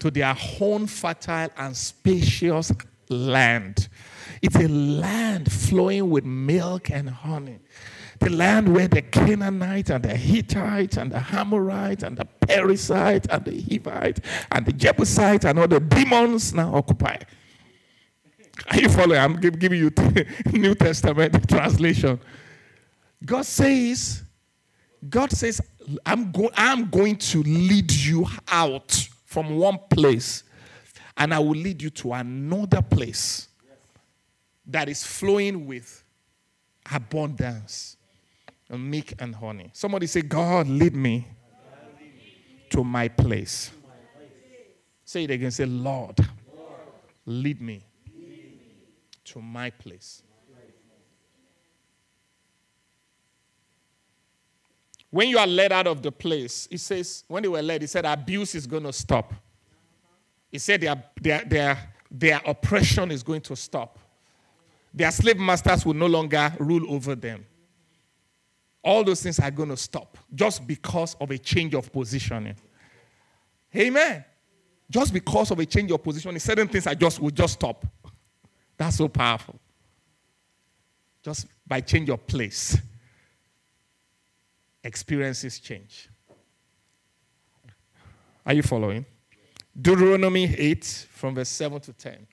[0.00, 2.70] to their own fertile and spacious
[3.08, 3.88] land.
[4.42, 7.60] It's a land flowing with milk and honey.
[8.24, 13.44] The land where the Canaanites and the Hittites and the Amorites and the Perizzites and
[13.44, 17.18] the Hivites and the Jebusites and all the demons now occupy.
[18.70, 19.20] Are you following?
[19.20, 19.90] I'm giving you
[20.52, 22.18] New Testament translation.
[23.22, 24.22] God says,
[25.06, 25.60] God says,
[26.06, 30.44] I'm, go- I'm going to lead you out from one place
[31.18, 33.48] and I will lead you to another place
[34.66, 36.02] that is flowing with
[36.90, 37.93] abundance
[38.70, 39.70] Uh, and milk and honey.
[39.72, 41.26] Somebody say, God, lead me
[42.70, 43.70] to my place.
[45.04, 45.50] Say it again.
[45.50, 46.18] Say, Lord,
[47.26, 47.84] lead me
[49.24, 50.22] to my place.
[55.10, 57.86] When you are led out of the place, he says, when they were led, he
[57.86, 59.32] said, abuse is going to stop.
[60.50, 63.98] He said their, their, their, their oppression is going to stop.
[64.92, 67.46] Their slave masters will no longer rule over them.
[68.84, 72.54] All those things are going to stop just because of a change of positioning.
[73.74, 74.24] Amen.
[74.90, 77.86] Just because of a change of positioning, certain things are just will just stop.
[78.76, 79.58] That's so powerful.
[81.22, 82.76] Just by change of place
[84.84, 86.10] experiences change.
[88.44, 89.06] Are you following?
[89.80, 92.26] Deuteronomy 8 from verse 7 to 10.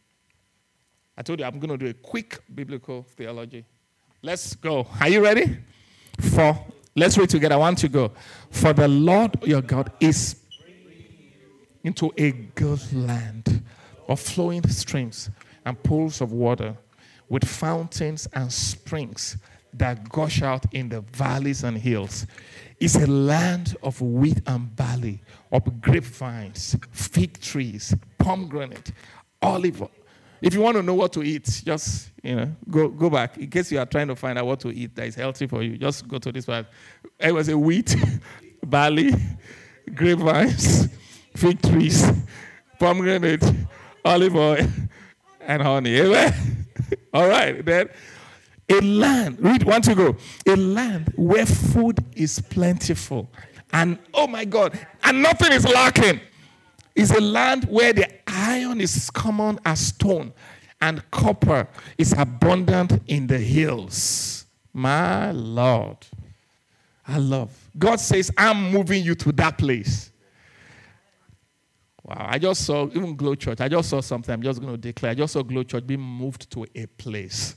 [1.17, 3.65] I told you I'm going to do a quick biblical theology.
[4.21, 4.85] Let's go.
[4.99, 5.57] Are you ready?
[6.21, 6.57] For
[6.95, 7.55] let's read together.
[7.55, 8.11] I want to go.
[8.49, 10.35] For the Lord your God is
[11.83, 13.63] into a good land
[14.07, 15.29] of flowing streams
[15.65, 16.75] and pools of water
[17.29, 19.37] with fountains and springs
[19.73, 22.27] that gush out in the valleys and hills.
[22.79, 28.91] It's a land of wheat and barley, of grapevines, fig trees, pomegranate,
[29.41, 29.87] olive.
[30.41, 33.37] If you want to know what to eat, just you know, go, go back.
[33.37, 35.61] In case you are trying to find out what to eat that is healthy for
[35.61, 36.65] you, just go to this one.
[37.19, 37.95] It was a wheat,
[38.65, 39.13] barley,
[39.93, 40.87] grapevines,
[41.35, 42.05] fig trees,
[42.79, 43.43] pomegranate,
[44.03, 44.67] olive oil,
[45.41, 45.99] and honey.
[45.99, 46.33] Amen.
[47.13, 47.89] All right, then
[48.69, 50.15] a land, read one to go.
[50.47, 53.29] A land where food is plentiful.
[53.73, 56.19] And oh my God, and nothing is lacking.
[56.95, 60.33] Is a land where the iron is common as stone
[60.81, 64.45] and copper is abundant in the hills.
[64.73, 65.97] My Lord.
[67.07, 67.55] I love.
[67.77, 70.11] God says, I'm moving you to that place.
[72.03, 74.33] Wow, I just saw, even Glow Church, I just saw something.
[74.33, 75.11] I'm just going to declare.
[75.11, 77.55] I just saw Glow Church being moved to a place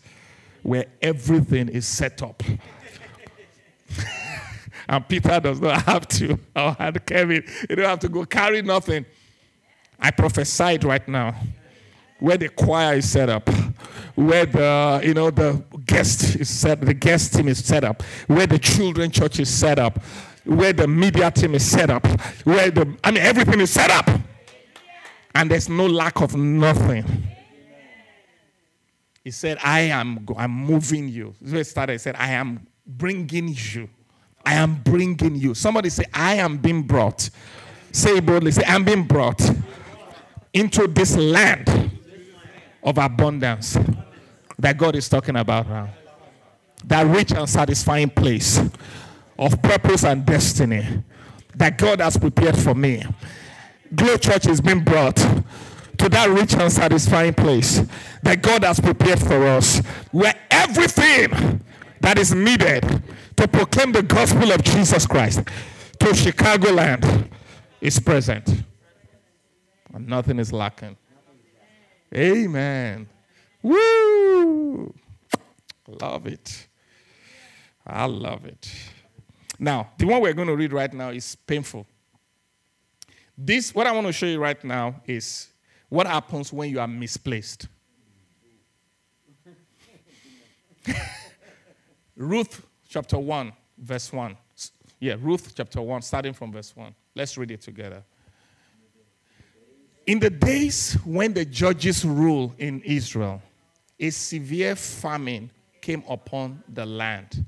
[0.62, 2.42] where everything is set up.
[4.88, 6.74] and Peter does not have to, or
[7.06, 9.06] Kevin, you don't have to go carry nothing.
[9.98, 11.34] I prophesied right now
[12.18, 13.48] where the choir is set up,
[14.14, 18.46] where the you know the guest is set, the guest team is set up, where
[18.46, 20.02] the children church is set up,
[20.44, 22.06] where the media team is set up,
[22.44, 24.08] where the I mean everything is set up,
[25.34, 27.04] and there's no lack of nothing.
[29.22, 31.92] He said, "I am I'm moving you." So he started.
[31.94, 33.88] He said, "I am bringing you.
[34.46, 37.30] I am bringing you." Somebody say, "I am being brought."
[37.90, 38.52] Say boldly.
[38.52, 39.40] Say, "I'm being brought."
[40.54, 41.90] Into this land
[42.82, 43.76] of abundance
[44.58, 45.90] that God is talking about now.
[46.84, 48.60] That rich and satisfying place
[49.38, 51.02] of purpose and destiny
[51.56, 53.02] that God has prepared for me.
[53.94, 57.82] Glow Church is being brought to that rich and satisfying place
[58.22, 59.78] that God has prepared for us,
[60.10, 61.60] where everything
[62.00, 63.02] that is needed
[63.36, 65.38] to proclaim the gospel of Jesus Christ
[65.98, 67.28] to Chicagoland
[67.80, 68.64] is present
[69.94, 70.96] and nothing is lacking.
[72.14, 73.08] Amen.
[73.62, 74.92] Woo!
[76.00, 76.68] Love it.
[77.86, 78.70] I love it.
[79.58, 81.86] Now, the one we're going to read right now is painful.
[83.36, 85.48] This, what I want to show you right now is
[85.88, 87.68] what happens when you are misplaced.
[92.16, 94.36] Ruth chapter 1, verse 1.
[95.00, 96.94] Yeah, Ruth chapter 1, starting from verse 1.
[97.14, 98.02] Let's read it together.
[100.06, 103.40] In the days when the judges ruled in Israel,
[103.98, 107.44] a severe famine came upon the land.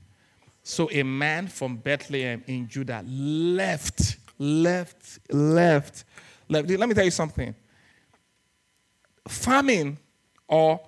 [0.62, 6.04] So a man from Bethlehem in Judah left, left, left,
[6.48, 6.70] left.
[6.70, 7.54] Let me tell you something.
[9.28, 9.98] Famine
[10.48, 10.80] or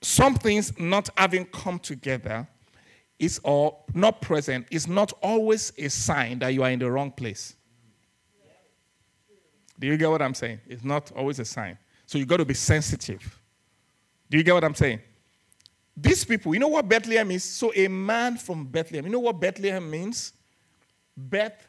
[0.00, 2.46] some things not having come together
[3.18, 7.10] is or not present is not always a sign that you are in the wrong
[7.10, 7.54] place.
[9.78, 10.60] Do you get what I'm saying?
[10.66, 11.78] It's not always a sign.
[12.06, 13.40] So you got to be sensitive.
[14.30, 15.00] Do you get what I'm saying?
[15.96, 17.44] These people, you know what Bethlehem is?
[17.44, 19.06] So a man from Bethlehem.
[19.06, 20.32] You know what Bethlehem means?
[21.16, 21.68] Beth.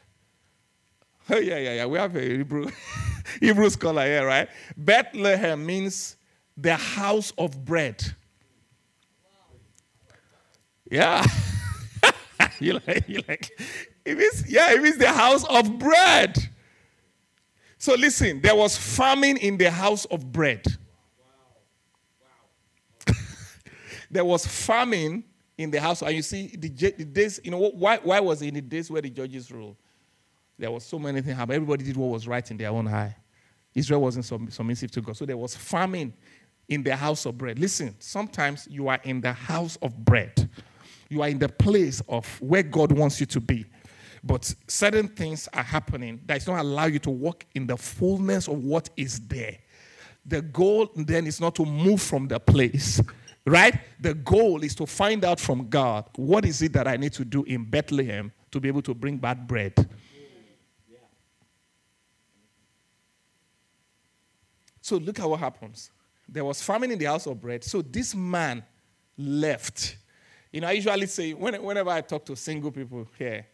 [1.28, 1.86] Oh yeah, yeah, yeah.
[1.86, 2.70] We have a Hebrew
[3.40, 4.48] Hebrew scholar here, right?
[4.76, 6.16] Bethlehem means
[6.56, 8.14] the house of bread.
[10.88, 11.26] Yeah.
[12.60, 13.50] you like, you like.
[14.04, 16.48] It means, yeah, it means the house of bread.
[17.86, 20.66] So listen, there was famine in the house of bread.
[24.10, 25.22] there was famine
[25.56, 26.02] in the house.
[26.02, 28.90] And you see, the, the, days, you know, why, why was it in the days
[28.90, 29.76] where the judges ruled?
[30.58, 31.62] There was so many things happening.
[31.62, 33.14] Everybody did what was right in their own eye.
[33.72, 35.16] Israel wasn't submissive to God.
[35.16, 36.12] So there was famine
[36.66, 37.56] in the house of bread.
[37.60, 40.50] Listen, sometimes you are in the house of bread.
[41.08, 43.64] You are in the place of where God wants you to be.
[44.26, 48.48] But certain things are happening that is not allow you to walk in the fullness
[48.48, 49.56] of what is there.
[50.24, 53.00] The goal then is not to move from the place,
[53.46, 53.78] right?
[54.00, 57.24] The goal is to find out from God what is it that I need to
[57.24, 59.74] do in Bethlehem to be able to bring back bread.
[64.80, 65.90] So look at what happens.
[66.28, 67.62] There was famine in the house of bread.
[67.62, 68.64] So this man
[69.16, 69.96] left.
[70.50, 73.46] You know, I usually say, whenever I talk to single people here,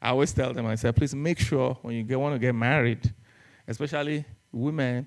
[0.00, 3.12] I always tell them, I say, please make sure when you want to get married,
[3.68, 5.06] especially women,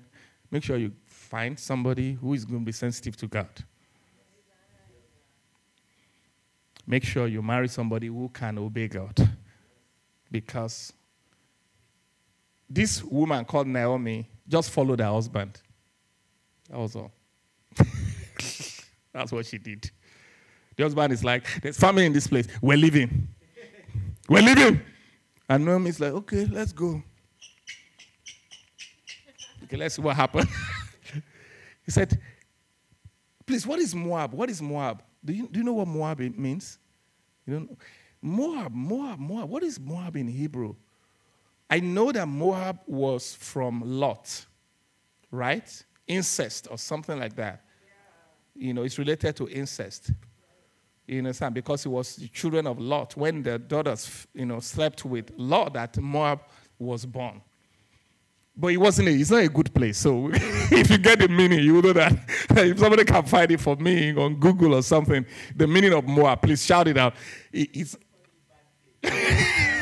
[0.50, 3.48] make sure you find somebody who is going to be sensitive to God.
[6.86, 9.28] Make sure you marry somebody who can obey God.
[10.30, 10.92] Because
[12.68, 15.60] this woman called Naomi just followed her husband.
[16.68, 17.12] That was all.
[19.12, 19.90] That's what she did.
[20.76, 22.48] The husband is like, there's family in this place.
[22.60, 23.28] We're leaving.
[24.28, 24.80] We're leaving.
[25.48, 27.02] And Naomi's like, okay, let's go.
[29.64, 30.48] Okay, let's see what happened.
[31.84, 32.18] he said,
[33.46, 34.32] please, what is Moab?
[34.32, 35.02] What is Moab?
[35.24, 36.78] Do you, do you know what Moab means?
[37.46, 37.76] You don't know?
[38.22, 39.50] Moab, Moab, Moab.
[39.50, 40.74] What is Moab in Hebrew?
[41.68, 44.46] I know that Moab was from Lot,
[45.30, 45.84] right?
[46.06, 47.64] Incest or something like that.
[48.56, 48.66] Yeah.
[48.66, 50.10] You know, it's related to incest.
[51.06, 51.54] You understand?
[51.54, 53.16] Because it was the children of Lot.
[53.16, 56.40] When their daughters, you know, slept with Lot, that Moab
[56.78, 57.42] was born.
[58.56, 59.98] But it wasn't a, it's not a good place.
[59.98, 62.12] So if you get the meaning, you know that
[62.50, 66.40] if somebody can find it for me on Google or something, the meaning of Moab,
[66.42, 67.14] please shout it out.
[67.52, 67.96] It, it's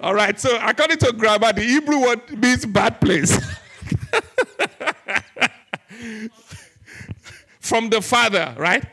[0.00, 3.36] All right, so according to grammar, the Hebrew word means bad place.
[7.66, 8.84] From the father, right?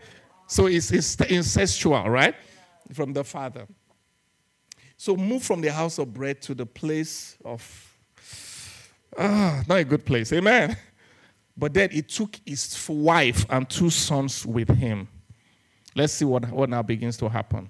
[0.48, 2.34] So it's, it's incestual, right?
[2.92, 3.68] From the father.
[4.98, 7.62] So move from the house of bread to the place of,
[9.16, 10.34] ah, not a good place.
[10.34, 10.76] Amen.
[11.56, 15.08] But then he took his wife and two sons with him.
[15.96, 17.70] Let's see what, what now begins to happen.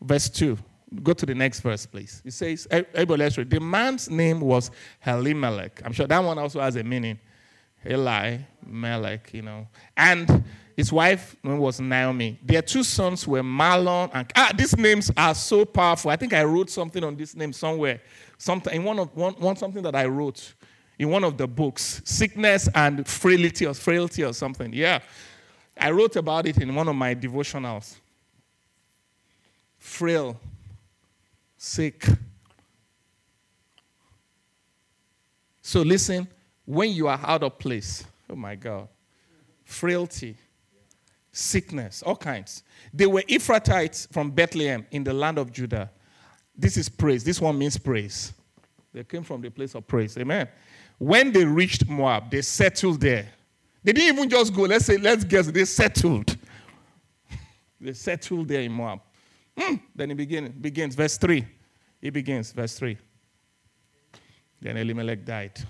[0.00, 0.56] Verse 2.
[1.02, 2.22] Go to the next verse, please.
[2.24, 3.50] It says, let's read.
[3.50, 4.70] The man's name was
[5.04, 5.82] Elimelech.
[5.84, 7.18] I'm sure that one also has a meaning.
[7.88, 9.66] Eli, Melech, you know.
[9.96, 10.44] And
[10.76, 12.38] his wife was Naomi.
[12.42, 16.10] Their two sons were Mahlon and ah, these names are so powerful.
[16.10, 18.00] I think I wrote something on this name somewhere.
[18.38, 20.54] Something in one of one, one something that I wrote
[20.98, 24.72] in one of the books, sickness and frailty or frailty or something.
[24.72, 25.00] Yeah.
[25.78, 27.96] I wrote about it in one of my devotionals.
[29.78, 30.38] Frail,
[31.56, 32.06] sick.
[35.62, 36.28] So listen,
[36.70, 38.86] when you are out of place, oh my God,
[39.64, 40.36] frailty,
[41.32, 42.62] sickness, all kinds.
[42.94, 45.90] They were Ephrathites from Bethlehem in the land of Judah.
[46.56, 47.24] This is praise.
[47.24, 48.32] This one means praise.
[48.92, 50.16] They came from the place of praise.
[50.16, 50.48] Amen.
[50.98, 53.28] When they reached Moab, they settled there.
[53.82, 56.36] They didn't even just go, let's say, let's guess, they settled.
[57.80, 59.00] they settled there in Moab.
[59.56, 61.44] Mm, then it begin, begins, verse 3.
[62.00, 62.96] It begins, verse 3.
[64.60, 65.60] Then Elimelech died.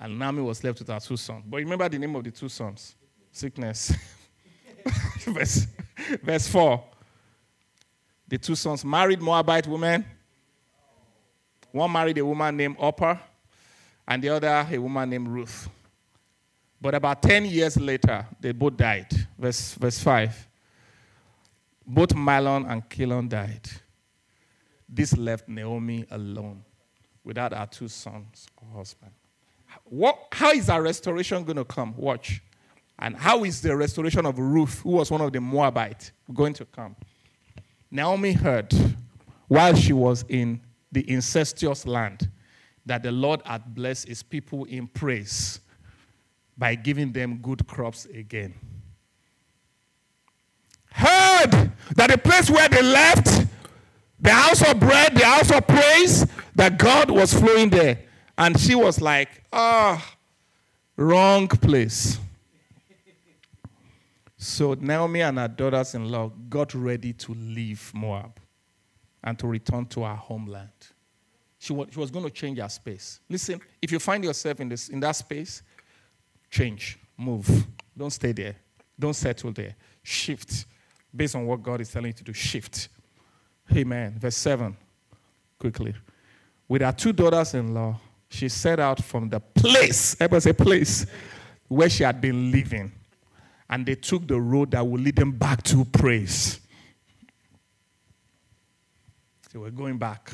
[0.00, 1.44] And Naomi was left with her two sons.
[1.46, 2.96] But remember the name of the two sons
[3.30, 3.92] sickness.
[5.20, 5.66] verse,
[6.22, 6.82] verse 4.
[8.26, 10.04] The two sons married Moabite women
[11.72, 13.16] one married a woman named Orpah,
[14.06, 15.68] and the other a woman named Ruth.
[16.80, 19.06] But about 10 years later, they both died.
[19.38, 20.48] Verse, verse 5.
[21.86, 23.68] Both Mahlon and Chilion died.
[24.88, 26.64] This left Naomi alone
[27.22, 29.12] without her two sons or husband.
[29.84, 31.94] What, how is our restoration going to come?
[31.96, 32.42] Watch.
[32.98, 36.64] And how is the restoration of Ruth, who was one of the Moabites, going to
[36.66, 36.94] come?
[37.90, 38.72] Naomi heard
[39.48, 40.60] while she was in
[40.92, 42.30] the incestuous land
[42.86, 45.60] that the Lord had blessed his people in praise
[46.56, 48.54] by giving them good crops again.
[50.92, 53.46] Heard that the place where they left,
[54.20, 58.00] the house of bread, the house of praise, that God was flowing there.
[58.40, 60.16] And she was like, ah, oh,
[60.96, 62.18] wrong place.
[64.38, 68.40] So Naomi and her daughters in law got ready to leave Moab
[69.22, 70.70] and to return to her homeland.
[71.58, 73.20] She was, she was going to change her space.
[73.28, 75.62] Listen, if you find yourself in, this, in that space,
[76.50, 77.66] change, move.
[77.94, 78.56] Don't stay there.
[78.98, 79.74] Don't settle there.
[80.02, 80.64] Shift
[81.14, 82.32] based on what God is telling you to do.
[82.32, 82.88] Shift.
[83.76, 84.14] Amen.
[84.18, 84.74] Verse 7,
[85.58, 85.94] quickly.
[86.66, 88.00] With her two daughters in law,
[88.30, 91.04] she set out from the place, everybody say place,
[91.68, 92.90] where she had been living.
[93.68, 96.60] And they took the road that would lead them back to praise.
[99.52, 100.30] They were going back.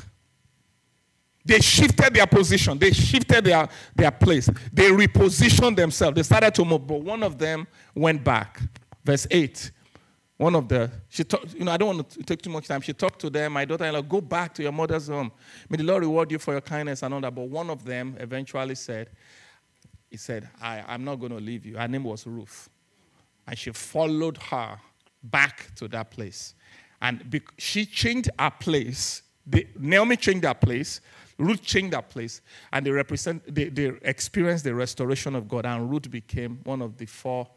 [1.43, 2.77] They shifted their position.
[2.77, 4.47] They shifted their, their place.
[4.71, 6.15] They repositioned themselves.
[6.15, 8.61] They started to move, but one of them went back.
[9.03, 9.71] Verse 8.
[10.37, 12.81] One of the, she talked, you know, I don't want to take too much time.
[12.81, 15.31] She talked to them, my daughter in law, go back to your mother's home.
[15.67, 17.33] May the Lord reward you for your kindness and all that.
[17.33, 19.09] But one of them eventually said,
[20.11, 21.77] he said, I, I'm not going to leave you.
[21.77, 22.69] Her name was Ruth.
[23.47, 24.77] And she followed her
[25.23, 26.53] back to that place.
[27.01, 29.23] And be- she changed her place.
[29.45, 31.01] The, Naomi changed her place.
[31.39, 32.41] Ruth changed her place.
[32.71, 35.65] And they represent they, they experienced the restoration of God.
[35.65, 37.47] And Ruth became one of the four,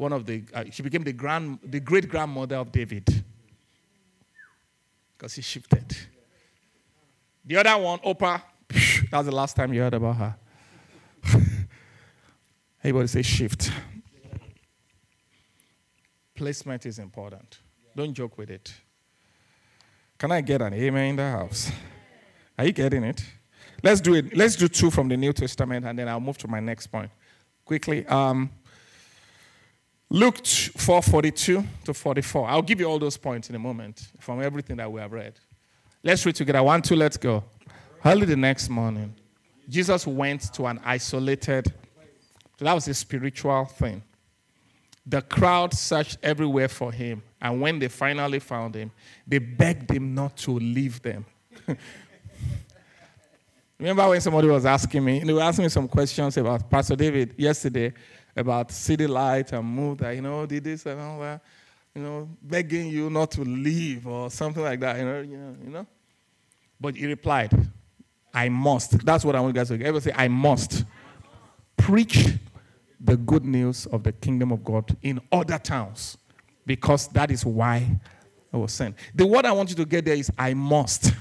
[0.00, 3.06] one of the uh, she became the grand the great grandmother of David.
[5.16, 5.94] Because he shifted.
[7.44, 8.38] The other one, Orpah,
[9.10, 10.36] that's the last time you heard about her.
[12.82, 13.70] Everybody say shift.
[16.34, 17.58] Placement is important.
[17.94, 18.72] Don't joke with it.
[20.16, 21.70] Can I get an amen in the house?
[22.56, 23.22] Are you getting it?
[23.82, 24.34] Let's do it.
[24.34, 27.10] Let's do two from the New Testament, and then I'll move to my next point
[27.66, 28.06] quickly.
[28.06, 28.50] Um,
[30.12, 32.48] Luke 4 42 to 44.
[32.48, 35.34] I'll give you all those points in a moment from everything that we have read.
[36.02, 36.60] Let's read together.
[36.64, 37.44] One, two, let's go.
[38.04, 39.14] Early the next morning,
[39.68, 41.72] Jesus went to an isolated,
[42.58, 44.02] so that was a spiritual thing.
[45.06, 48.90] The crowd searched everywhere for him, and when they finally found him,
[49.26, 51.24] they begged him not to leave them.
[53.78, 57.34] Remember when somebody was asking me, they were asking me some questions about Pastor David
[57.38, 57.92] yesterday
[58.36, 61.40] about city light and move that, you know, did this and all that.
[61.94, 65.56] you know, begging you not to leave or something like that, you know, you know,
[65.64, 65.86] you know.
[66.80, 67.52] But he replied,
[68.32, 69.04] I must.
[69.04, 70.84] That's what I want you guys to ever say, I must
[71.76, 72.34] preach
[73.00, 76.16] the good news of the kingdom of God in other towns
[76.66, 77.98] because that is why
[78.52, 78.96] I was sent.
[79.14, 81.12] The word I want you to get there is I must.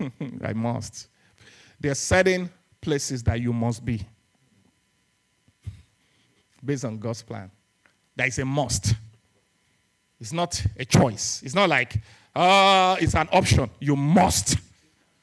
[0.42, 1.08] I must.
[1.80, 2.50] There are certain
[2.80, 4.06] places that you must be
[6.66, 7.50] based on God's plan.
[8.16, 8.94] That is a must.
[10.20, 11.42] It's not a choice.
[11.44, 12.00] It's not like,
[12.34, 13.70] uh, it's an option.
[13.80, 14.56] You must.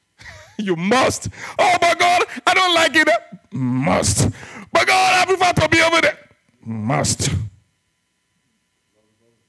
[0.58, 1.28] you must.
[1.58, 3.08] Oh my God, I don't like it.
[3.52, 4.30] Must.
[4.72, 6.18] But God, I prefer to be over there.
[6.64, 7.30] Must.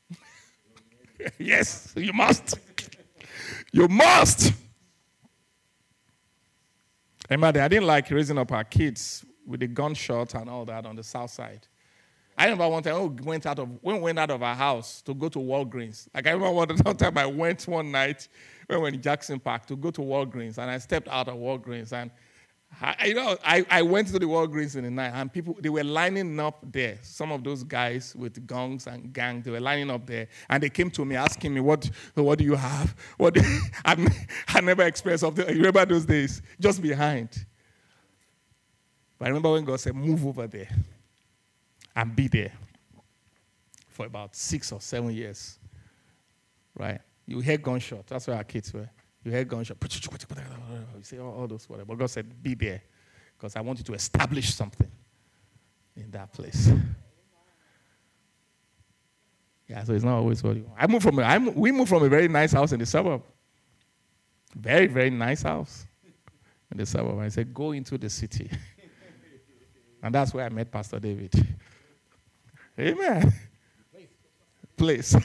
[1.39, 2.59] yes, you must.
[3.71, 4.53] You must.
[7.29, 10.95] Remember, I didn't like raising up our kids with the gunshot and all that on
[10.95, 11.67] the south side.
[12.37, 15.13] I remember one time we went out of we went out of our house to
[15.13, 16.07] go to Walgreens.
[16.13, 16.67] Like I remember one
[16.97, 18.27] time I went one night
[18.67, 21.35] when we were in Jackson Park to go to Walgreens, and I stepped out of
[21.35, 22.11] Walgreens, and
[22.81, 25.69] I, you know, I, I went to the Walgreens in the night, and people they
[25.69, 26.97] were lining up there.
[27.03, 30.69] Some of those guys with guns and gang they were lining up there, and they
[30.69, 32.93] came to me asking me, "What, what do you have?
[33.17, 33.37] What?"
[33.85, 34.07] I,
[34.49, 35.47] I never experienced something.
[35.47, 36.41] You remember those days?
[36.59, 37.45] Just behind.
[39.17, 40.67] But I remember when God said, "Move over there."
[41.95, 42.51] And be there
[43.89, 45.57] for about six or seven years.
[46.77, 46.99] Right?
[47.25, 48.09] You hear gunshots.
[48.09, 48.89] That's where our kids were.
[49.23, 49.77] You hear gunshot.
[49.81, 51.87] You say all, all those whatever.
[51.87, 52.81] But God said, be there.
[53.35, 54.89] Because I want you to establish something
[55.95, 56.69] in that place.
[59.67, 60.75] Yeah, so it's not always what you want.
[60.77, 63.23] I moved from a, I, we moved from a very nice house in the suburb.
[64.55, 65.87] Very, very nice house
[66.71, 67.19] in the suburb.
[67.19, 68.49] I said, go into the city.
[70.03, 71.33] and that's where I met Pastor David.
[72.79, 73.33] Amen.
[74.75, 75.15] Place.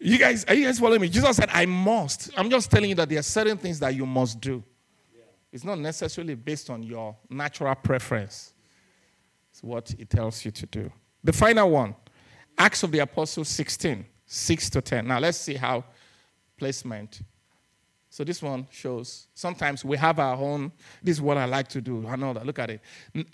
[0.00, 1.08] you guys, are you guys following me?
[1.08, 2.30] Jesus said, I must.
[2.36, 4.62] I'm just telling you that there are certain things that you must do.
[5.52, 8.54] It's not necessarily based on your natural preference.
[9.50, 10.90] It's what it tells you to do.
[11.22, 11.94] The final one,
[12.56, 15.06] Acts of the Apostles 16, 6 to 10.
[15.06, 15.84] Now let's see how
[16.56, 17.20] placement
[18.12, 20.70] so this one shows sometimes we have our own,
[21.02, 22.06] this is what I like to do.
[22.06, 22.44] I know that.
[22.44, 22.82] Look at it.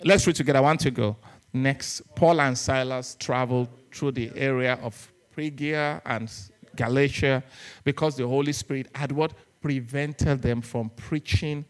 [0.05, 0.59] Let's read together.
[0.59, 1.17] I want to go.
[1.51, 6.31] Next, Paul and Silas traveled through the area of Phrygia and
[6.77, 7.43] Galatia
[7.83, 9.33] because the Holy Spirit had what?
[9.59, 11.65] Prevented them from preaching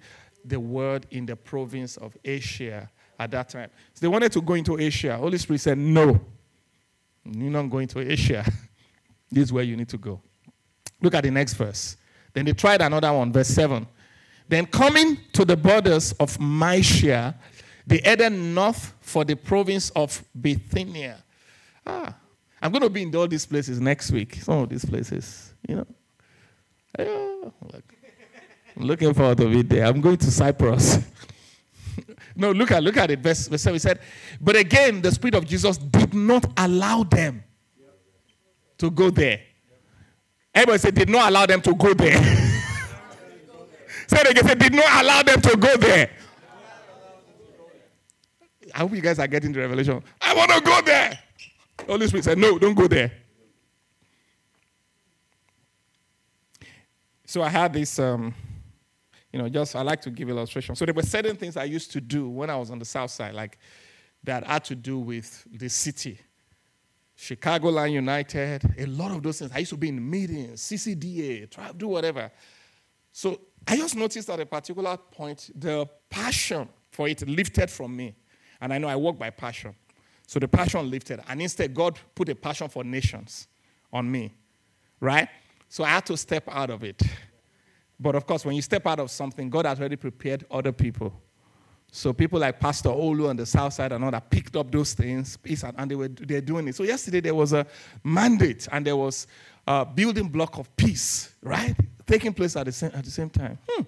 [0.46, 3.72] the word in the province of Asia at that time.
[3.96, 5.18] So they wanted to go into Asia.
[5.18, 6.22] Holy Spirit said, No,
[7.26, 8.46] you're not going to Asia.
[9.32, 10.22] this is where you need to go.
[11.02, 11.98] Look at the next verse.
[12.40, 13.86] Then they tried another one, verse 7.
[14.48, 17.36] Then coming to the borders of Mysia,
[17.86, 21.22] they headed north for the province of Bithynia.
[21.86, 22.16] Ah,
[22.62, 24.36] I'm going to be in all these places next week.
[24.36, 27.54] Some of these places, you know.
[27.74, 27.84] look,
[28.78, 29.86] I'm looking forward to be there.
[29.86, 31.00] I'm going to Cyprus.
[32.38, 33.20] no, look at look at it.
[33.20, 34.00] Verse, verse 7 he said,
[34.40, 37.44] But again, the Spirit of Jesus did not allow them
[38.78, 39.42] to go there.
[40.54, 42.22] Everybody said, did not allow them to go there.
[44.08, 46.10] Say it again, did not allow them to go there.
[48.74, 50.04] I hope you guys are getting the revelation.
[50.22, 51.20] I want to go there.
[51.88, 53.12] Holy Spirit said, no, don't go there.
[57.26, 58.34] So I had this, um,
[59.32, 60.76] you know, just I like to give illustration.
[60.76, 63.12] So there were certain things I used to do when I was on the south
[63.12, 63.60] side, like
[64.24, 66.20] that had to do with the city.
[67.20, 69.52] Chicagoland United, a lot of those things.
[69.54, 72.32] I used to be in meetings, CCDA, try do whatever.
[73.12, 78.16] So I just noticed at a particular point, the passion for it lifted from me.
[78.62, 79.76] And I know I walk by passion.
[80.28, 81.20] So the passion lifted.
[81.28, 83.50] And instead, God put a passion for nations
[83.92, 84.34] on me.
[85.02, 85.28] Right?
[85.68, 87.02] So I had to step out of it.
[88.00, 91.22] But of course, when you step out of something, God has already prepared other people
[91.92, 94.94] so people like Pastor Olu on the south side and all that picked up those
[94.94, 95.38] things,
[95.78, 96.76] and they were they're doing it.
[96.76, 97.66] So yesterday there was a
[98.04, 99.26] mandate and there was
[99.66, 101.76] a building block of peace, right,
[102.06, 103.58] taking place at the same at the same time.
[103.68, 103.84] Hmm.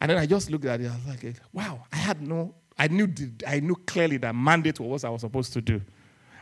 [0.00, 0.86] And then I just looked at it.
[0.86, 3.12] I was like, wow, I had no, I knew
[3.46, 5.80] I knew clearly that mandate was what I was supposed to do,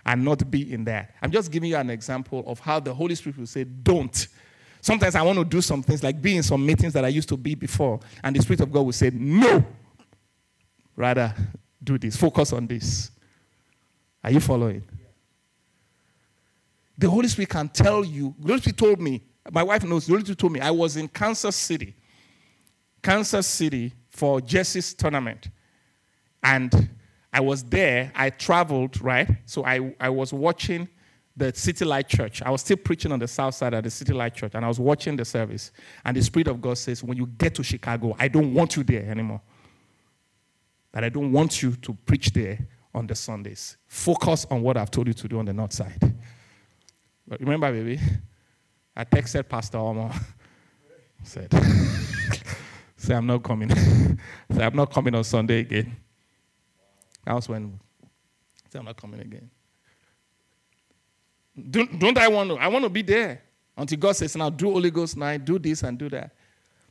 [0.05, 1.15] and not be in that.
[1.23, 4.29] I'm just giving you an example of how the Holy Spirit will say, don't.
[4.83, 7.31] Sometimes I want to do some things like be in some meetings that I used
[7.31, 9.65] to be before, and the Spirit of God will say, no
[10.97, 11.35] Rather,
[11.83, 12.17] do this.
[12.17, 13.11] Focus on this.
[14.25, 14.83] Are you following?
[16.99, 18.35] The Holy Spirit can tell you.
[18.39, 19.23] The Holy Spirit told me,
[19.53, 21.95] my wife knows, the Holy Spirit told me, I was in Kansas City,
[23.03, 25.51] Kansas City for Jesse's tournament.
[26.43, 26.89] And
[27.33, 29.29] I was there, I traveled, right?
[29.45, 30.89] So I, I was watching
[31.37, 32.41] the City Light Church.
[32.43, 34.69] I was still preaching on the south side at the City Light Church, and I
[34.69, 35.71] was watching the service.
[36.05, 38.83] And the Spirit of God says, When you get to Chicago, I don't want you
[38.83, 39.43] there anymore.
[40.97, 42.59] That I don't want you to preach there
[42.95, 43.77] on the Sundays.
[43.87, 46.01] Focus on what I've told you to do on the north side.
[47.29, 48.01] But remember, baby,
[48.97, 50.11] I texted Pastor Omar.
[51.23, 51.53] said,
[52.97, 53.69] say I'm not coming.
[54.51, 55.95] say I'm not coming on Sunday again.
[57.27, 57.79] That was when
[58.71, 59.51] say I'm not coming again.
[61.71, 62.57] Don't, don't I want to?
[62.57, 63.43] I want to be there
[63.77, 66.31] until God says, now do Holy Ghost night, do this and do that.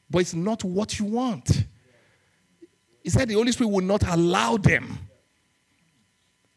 [0.07, 1.65] But it's not what you want.
[3.05, 4.97] He said the Holy Spirit will not allow them.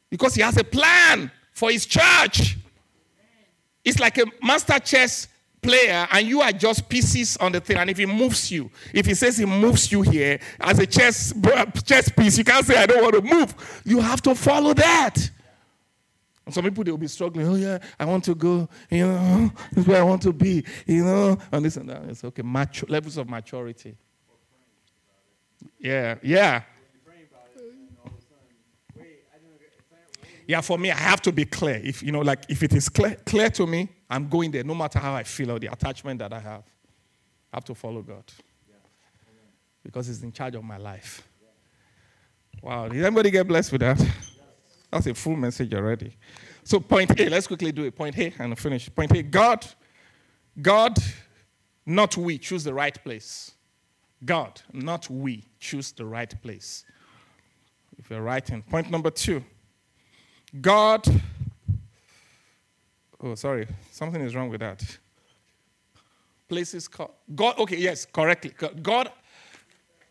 [0.09, 2.57] Because He has a plan for His church.
[3.85, 5.29] It's like a master chess
[5.61, 7.77] player and you are just pieces on the thing.
[7.77, 11.35] And if he moves you if he says he moves you here as a chess
[11.85, 13.83] chess piece you can't say i don't want to move.
[13.85, 15.17] You have to follow that.
[16.47, 17.47] And some people they will be struggling.
[17.49, 20.65] Oh yeah i want to go you know this is where i want to be
[20.87, 22.05] you know and this and that.
[22.05, 22.43] It's okay.
[22.43, 23.97] Mature levels of maturity
[25.79, 26.63] yeah yeah
[30.47, 32.89] yeah for me i have to be clear if you know like if it is
[32.89, 36.19] clear clear to me I'm going there no matter how I feel or the attachment
[36.21, 36.63] that I have.
[37.53, 38.25] I have to follow God.
[39.83, 41.23] Because He's in charge of my life.
[42.63, 44.05] Wow, did anybody get blessed with that?
[44.91, 46.17] That's a full message already.
[46.65, 47.95] So, point A, let's quickly do it.
[47.95, 48.93] Point A and finish.
[48.95, 49.65] Point A God,
[50.61, 50.99] God,
[51.87, 53.53] not we, choose the right place.
[54.25, 56.85] God, not we, choose the right place.
[57.99, 58.63] If you're writing.
[58.63, 59.45] Point number two
[60.61, 61.07] God
[63.21, 63.67] Oh, sorry.
[63.91, 64.83] Something is wrong with that.
[66.49, 67.15] Places call.
[67.35, 68.55] God, okay, yes, correctly.
[68.81, 69.11] God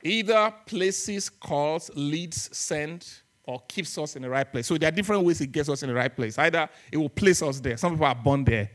[0.03, 4.67] either places, calls, leads, sends, or keeps us in the right place.
[4.67, 6.37] So there are different ways He gets us in the right place.
[6.37, 7.77] Either it will place us there.
[7.77, 8.69] Some people are born there,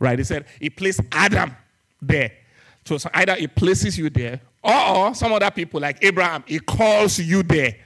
[0.00, 0.18] right?
[0.18, 1.54] He said He placed Adam
[2.00, 2.32] there.
[2.84, 7.42] So either it places you there, or some other people like Abraham, He calls you
[7.42, 7.76] there.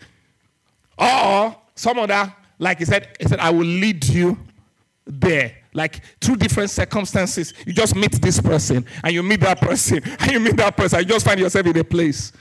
[0.96, 4.38] Or some other, like He said, He said, I will lead you
[5.04, 5.56] there.
[5.74, 7.52] Like two different circumstances.
[7.66, 11.00] You just meet this person and you meet that person and you meet that person.
[11.00, 12.32] You just find yourself in a place.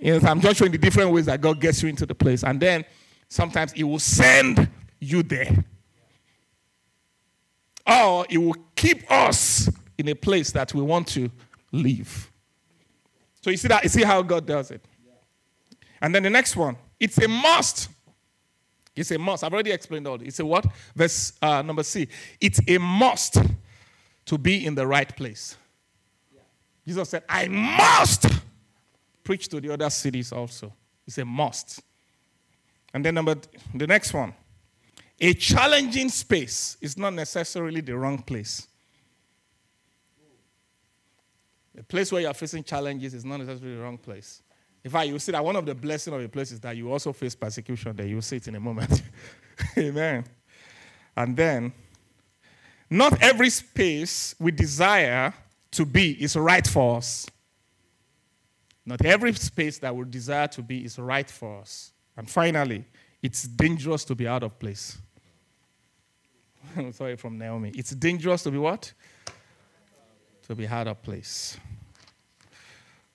[0.00, 2.42] You know, I'm just showing the different ways that God gets you into the place.
[2.42, 2.84] And then
[3.28, 5.64] sometimes He will send you there.
[7.86, 11.30] Or He will keep us in a place that we want to
[11.70, 12.30] live.
[13.44, 13.82] So you see that?
[13.82, 14.82] You see how God does it?
[16.00, 17.90] And then the next one, it's a must.
[18.96, 19.44] It's a must.
[19.44, 20.28] I've already explained all this.
[20.28, 20.64] It's a what?
[20.96, 22.08] Verse uh, number C.
[22.40, 23.36] It's a must
[24.24, 25.58] to be in the right place.
[26.86, 28.28] Jesus said, I must
[29.22, 30.72] preach to the other cities also.
[31.06, 31.82] It's a must.
[32.94, 33.36] And then number
[33.74, 34.32] the next one.
[35.20, 38.68] A challenging space is not necessarily the wrong place.
[41.74, 44.42] The place where you're facing challenges is not necessarily the wrong place.
[44.84, 46.92] In fact, you see that one of the blessings of a place is that you
[46.92, 48.06] also face persecution there.
[48.06, 49.02] You'll see it in a moment.
[49.78, 50.24] Amen.
[51.16, 51.72] And then,
[52.90, 55.32] not every space we desire
[55.72, 57.26] to be is right for us.
[58.86, 61.92] Not every space that we desire to be is right for us.
[62.16, 62.84] And finally,
[63.22, 64.98] it's dangerous to be out of place.
[66.92, 67.72] Sorry from Naomi.
[67.74, 68.92] It's dangerous to be what?
[70.48, 71.56] To be of place.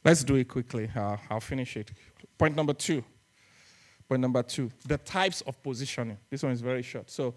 [0.03, 0.89] Let's do it quickly.
[0.95, 1.91] Uh, I'll finish it.
[2.39, 3.03] Point number two.
[4.07, 6.17] Point number two the types of positioning.
[6.32, 7.11] This one is very short.
[7.11, 7.36] So,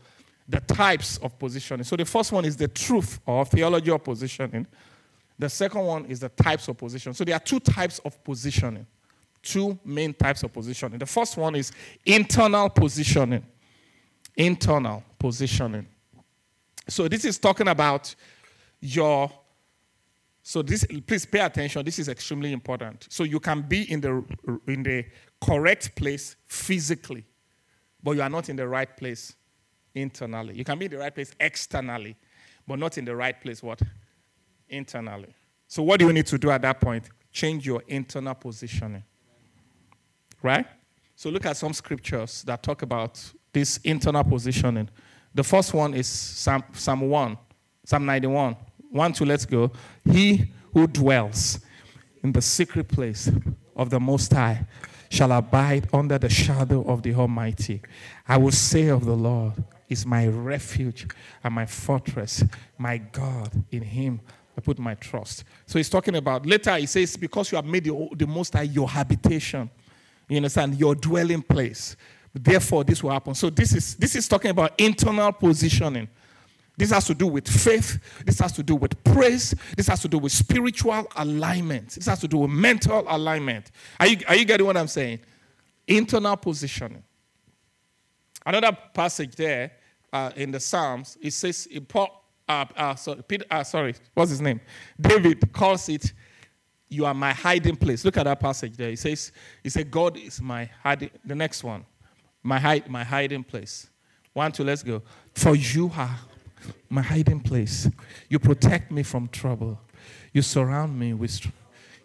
[0.48, 1.84] the types of positioning.
[1.84, 4.66] So, the first one is the truth or theology of positioning.
[5.38, 7.12] The second one is the types of position.
[7.12, 8.86] So, there are two types of positioning,
[9.42, 10.98] two main types of positioning.
[10.98, 11.70] The first one is
[12.06, 13.44] internal positioning.
[14.34, 15.86] Internal positioning.
[16.88, 18.14] So, this is talking about
[18.80, 19.30] your
[20.42, 21.84] so this, please pay attention.
[21.84, 23.06] This is extremely important.
[23.10, 24.24] So you can be in the
[24.66, 25.04] in the
[25.40, 27.24] correct place physically,
[28.02, 29.34] but you are not in the right place
[29.94, 30.56] internally.
[30.56, 32.16] You can be in the right place externally,
[32.66, 33.80] but not in the right place what
[34.68, 35.32] internally.
[35.68, 37.08] So what do you need to do at that point?
[37.30, 39.04] Change your internal positioning.
[40.42, 40.66] Right?
[41.14, 43.22] So look at some scriptures that talk about
[43.52, 44.88] this internal positioning.
[45.34, 47.38] The first one is Psalm, Psalm 1,
[47.84, 48.56] Psalm 91.
[48.92, 49.72] One, two, let's go.
[50.04, 51.60] He who dwells
[52.22, 53.30] in the secret place
[53.74, 54.66] of the Most High
[55.08, 57.82] shall abide under the shadow of the Almighty.
[58.28, 59.54] I will say of the Lord,
[59.88, 61.06] is my refuge
[61.44, 62.42] and my fortress,
[62.78, 64.20] my God, in him
[64.56, 65.44] I put my trust.
[65.66, 68.88] So he's talking about, later he says, because you have made the, Most High your
[68.88, 69.70] habitation,
[70.28, 71.96] you understand, your dwelling place.
[72.34, 73.34] Therefore, this will happen.
[73.34, 76.08] So this is this is talking about internal positioning.
[76.82, 78.00] This has to do with faith.
[78.26, 79.54] This has to do with praise.
[79.76, 81.90] This has to do with spiritual alignment.
[81.90, 83.70] This has to do with mental alignment.
[84.00, 85.20] Are you, are you getting what I'm saying?
[85.86, 87.04] Internal positioning.
[88.44, 89.70] Another passage there
[90.12, 92.06] uh, in the Psalms, it says, uh,
[92.48, 94.60] uh, sorry, Peter, uh, sorry, what's his name?
[95.00, 96.12] David calls it,
[96.88, 98.04] You are my hiding place.
[98.04, 98.90] Look at that passage there.
[98.90, 99.30] He says,
[99.62, 101.10] He said, God is my hiding.
[101.24, 101.86] The next one,
[102.42, 103.88] my, hide, my hiding place.
[104.32, 105.02] One, two, let's go.
[105.34, 106.18] For you are
[106.88, 107.88] my hiding place.
[108.28, 109.80] You protect me from trouble.
[110.32, 111.50] You surround me with.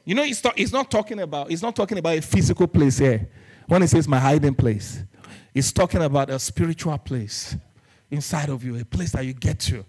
[0.06, 1.50] You know, he's, not talking about.
[1.50, 3.30] He's not talking about a physical place here.
[3.68, 5.04] When he says my hiding place,
[5.54, 7.56] he's talking about a spiritual place
[8.10, 9.84] inside of you, a place that you get to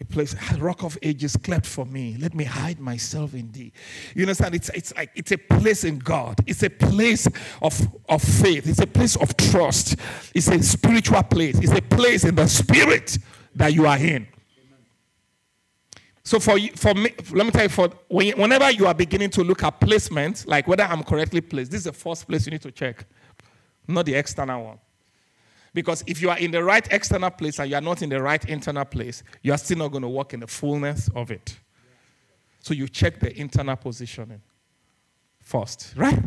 [0.00, 2.16] a place, ah, rock of ages cleft for me.
[2.18, 3.72] Let me hide myself in thee.
[4.14, 4.54] You understand?
[4.54, 6.38] It's, it's like it's a place in God.
[6.46, 7.28] It's a place
[7.60, 8.66] of, of faith.
[8.66, 9.96] It's a place of trust.
[10.34, 11.58] It's a spiritual place.
[11.58, 13.18] It's a place in the spirit
[13.60, 14.26] that you are in.
[16.22, 19.44] So for you, for me, let me tell you, for whenever you are beginning to
[19.44, 22.62] look at placement, like whether I'm correctly placed, this is the first place you need
[22.62, 23.04] to check,
[23.86, 24.78] not the external one.
[25.74, 28.20] Because if you are in the right external place and you are not in the
[28.20, 31.58] right internal place, you are still not going to walk in the fullness of it.
[32.60, 34.40] So you check the internal positioning
[35.40, 36.22] first, right?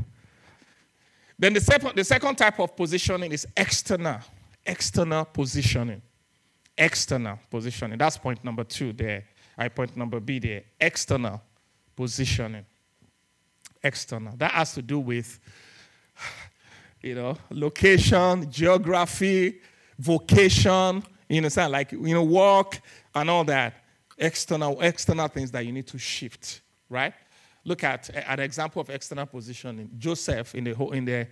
[1.40, 4.20] Then the second, the second type of positioning is external,
[4.66, 6.02] external positioning
[6.78, 7.98] external positioning.
[7.98, 9.26] That's point number two there.
[9.58, 10.64] I point number B there.
[10.80, 11.42] External
[11.96, 12.66] positioning.
[13.84, 14.36] External.
[14.38, 15.40] That has to do with,
[17.02, 19.60] you know, location, geography,
[20.00, 22.80] vocation, you understand, like, you know, work
[23.14, 23.76] and all that.
[24.18, 27.14] External, external things that you need to shift, right?
[27.66, 29.90] Look at an example of external positioning.
[29.98, 31.28] Joseph in the, in the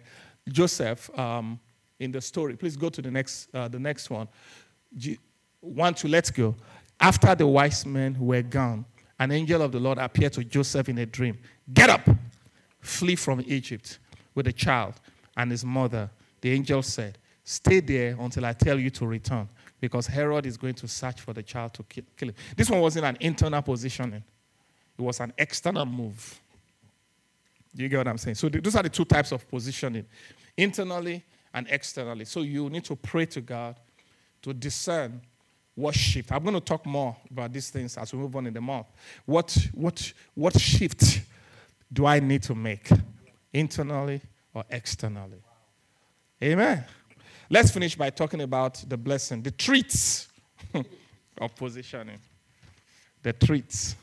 [0.50, 1.60] Joseph um,
[2.00, 2.56] in the story.
[2.56, 4.28] Please go to the next, uh, the next one
[5.62, 6.56] one to let's go.
[7.00, 8.86] After the wise men were gone,
[9.20, 11.38] an angel of the Lord appeared to Joseph in a dream.
[11.74, 12.10] Get up,
[12.80, 14.00] flee from Egypt
[14.36, 14.96] with the child
[15.38, 16.10] and his mother.
[16.42, 19.50] The angel said, Stay there until I tell you to return,
[19.80, 22.36] because Herod is going to search for the child to kill, him.
[22.56, 24.24] This one wasn't an internal positioning,
[24.98, 26.40] it was an external move.
[27.76, 28.36] Do you get what I'm saying?
[28.36, 30.06] So, those are the two types of positioning
[30.58, 32.26] internally and externally.
[32.26, 33.76] So, you need to pray to God
[34.42, 35.22] to discern
[35.76, 36.32] what shift?
[36.32, 38.88] I'm going to talk more about these things as we move on in the month.
[39.26, 41.22] What, what, what shift
[41.92, 42.90] do I need to make,
[43.54, 44.22] internally
[44.54, 45.42] or externally?
[46.44, 46.86] Amen.
[47.50, 50.28] Let's finish by talking about the blessing, the treats
[51.38, 52.20] of positioning.
[53.24, 53.96] The treats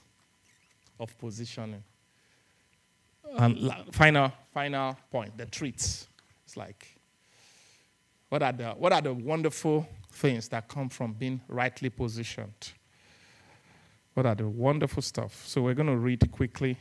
[1.01, 1.83] of positioning.
[3.37, 6.07] And final, final point, the treats.
[6.45, 6.97] It's like,
[8.29, 9.87] what are the, what are the wonderful
[10.19, 12.73] things that come from being rightly positioned.
[14.15, 15.47] What are the wonderful stuff?
[15.47, 16.77] So we're going to read quickly.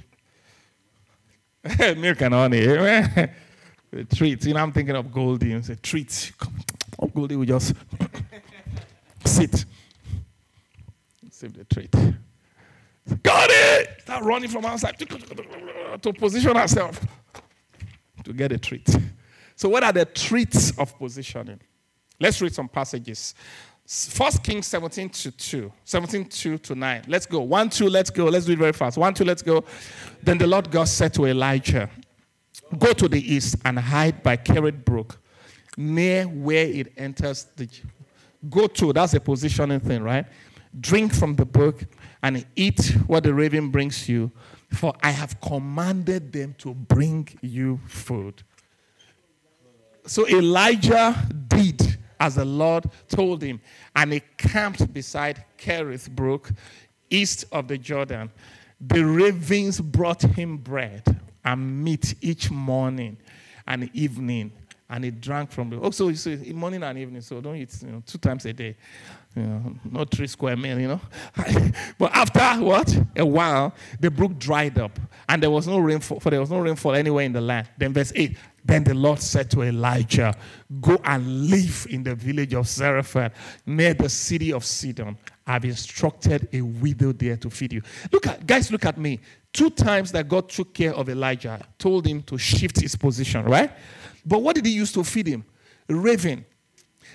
[1.80, 2.66] Milk and honey.
[2.66, 3.28] Eh?
[3.92, 4.46] the treats.
[4.46, 5.54] You know, I'm thinking of Goldie.
[5.54, 6.32] It's a treat.
[7.00, 7.74] Oh, Goldie will just
[9.26, 9.66] sit.
[11.30, 11.92] Save the treat.
[13.24, 14.02] Got it!
[14.02, 17.00] Start running from outside to position ourselves
[18.24, 18.90] to get a treat.
[19.56, 21.62] So, what are the treats of positioning?
[22.20, 23.36] Let's read some passages.
[23.88, 27.04] First Kings 17 to 2, 17 2 to 9.
[27.08, 27.42] Let's go.
[27.42, 28.26] 1 2, let's go.
[28.26, 28.98] Let's do it very fast.
[28.98, 29.64] 1 2, let's go.
[30.22, 31.90] Then the Lord God said to Elijah,
[32.78, 35.20] Go to the east and hide by Kerith Brook,
[35.78, 37.70] near where it enters the.
[38.50, 40.26] Go to, that's a positioning thing, right?
[40.80, 41.86] Drink from the brook
[42.22, 44.32] and eat what the raven brings you,
[44.74, 48.44] for I have commanded them to bring you food.
[50.06, 51.16] So Elijah
[51.48, 51.87] did
[52.20, 53.62] as the Lord told him.
[53.96, 56.52] And he camped beside Kerith Brook,
[57.10, 58.32] east of the Jordan.
[58.80, 63.18] The ravens brought him bread and meat each morning
[63.66, 64.52] and evening.
[64.90, 65.80] And he drank from the.
[65.82, 66.10] Oh, so,
[66.54, 68.78] morning and evening, so don't eat you know, two times a day.
[69.36, 71.02] You know, not three square meal, you know.
[72.00, 72.98] but after what?
[73.18, 74.98] A while, the brook dried up,
[75.28, 77.68] and there was no rainfall, for there was no rainfall anywhere in the land.
[77.78, 78.38] Then verse 8,
[78.68, 80.36] then the Lord said to Elijah,
[80.82, 83.34] Go and live in the village of Zarephath
[83.66, 85.18] near the city of Sidon.
[85.46, 87.82] I've instructed a widow there to feed you.
[88.12, 89.22] Look at, guys, look at me.
[89.54, 93.72] Two times that God took care of Elijah, told him to shift his position, right?
[94.26, 95.46] But what did he use to feed him?
[95.88, 96.46] A raven.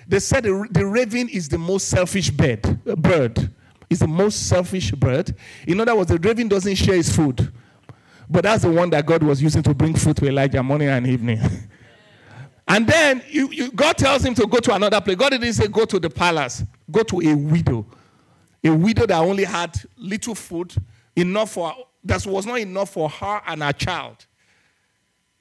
[0.08, 2.62] They said the raven is the most selfish bird.
[2.84, 3.50] Bird
[3.90, 5.34] is the most selfish bird.
[5.66, 7.52] In other words, the raven doesn't share his food.
[8.32, 11.06] But that's the one that God was using to bring food to Elijah morning and
[11.06, 11.40] evening.
[12.68, 15.16] And then you, you, God tells him to go to another place.
[15.16, 17.84] God didn't say go to the palace, go to a widow.
[18.64, 20.72] A widow that only had little food,
[21.16, 21.74] enough for
[22.04, 24.24] that was not enough for her and her child.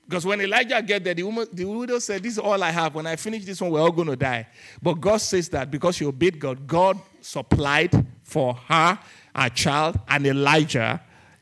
[0.04, 2.96] Because when Elijah get there, the, woman, the widow said, This is all I have.
[2.96, 4.48] When I finish this one, we're all going to die.
[4.82, 9.00] But God says that because she obeyed God, God supplied for her,
[9.34, 11.02] her child, and Elijah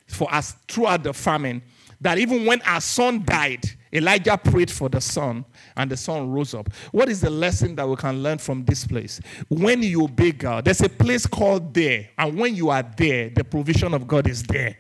[0.10, 1.62] for us throughout the famine.
[2.02, 5.44] That even when our son died, Elijah prayed for the son,
[5.76, 6.72] and the son rose up.
[6.92, 9.20] What is the lesson that we can learn from this place?
[9.50, 13.44] When you obey God, there's a place called there, and when you are there, the
[13.44, 14.78] provision of God is there.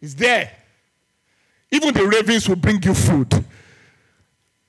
[0.00, 0.50] It's there.
[1.70, 3.28] Even the ravens will bring you food.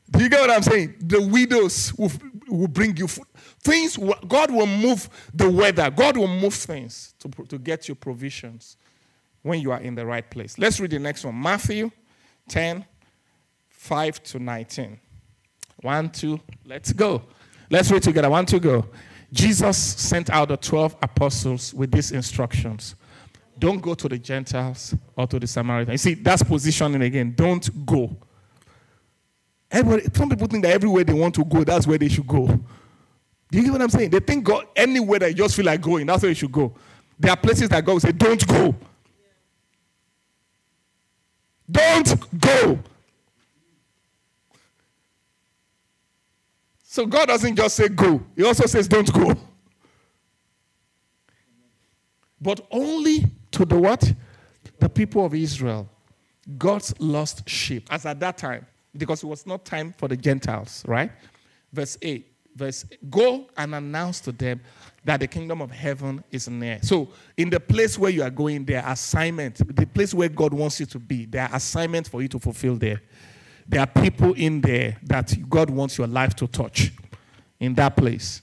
[0.09, 0.95] Do you get what I'm saying?
[0.99, 2.11] The widows will,
[2.47, 3.25] will bring you food.
[3.63, 5.89] Things, God will move the weather.
[5.89, 8.77] God will move things to, to get you provisions
[9.41, 10.57] when you are in the right place.
[10.57, 11.91] Let's read the next one Matthew
[12.49, 12.85] 10,
[13.69, 14.99] 5 to 19.
[15.81, 17.23] One, two, let's go.
[17.69, 18.29] Let's read together.
[18.29, 18.85] One, two, go.
[19.31, 22.95] Jesus sent out the 12 apostles with these instructions
[23.59, 26.05] don't go to the Gentiles or to the Samaritans.
[26.05, 27.33] You see, that's positioning again.
[27.35, 28.15] Don't go.
[29.69, 32.47] Everybody, some people think that everywhere they want to go, that's where they should go.
[32.47, 34.09] Do you get what I'm saying?
[34.09, 36.73] They think God, anywhere that you just feel like going, that's where you should go.
[37.19, 38.75] There are places that God will say, don't go.
[41.69, 42.79] Don't go.
[46.83, 49.35] So God doesn't just say go, He also says don't go.
[52.41, 54.13] But only to the what?
[54.79, 55.89] The people of Israel.
[56.57, 57.87] God's lost sheep.
[57.91, 58.65] As at that time,
[58.97, 61.11] because it was not time for the Gentiles, right?
[61.71, 62.33] Verse 8.
[62.55, 64.59] Verse go and announce to them
[65.05, 66.79] that the kingdom of heaven is near.
[66.81, 70.79] So, in the place where you are going, their assignment, the place where God wants
[70.79, 73.01] you to be, there are assignments for you to fulfill there.
[73.67, 76.91] There are people in there that God wants your life to touch
[77.59, 78.41] in that place.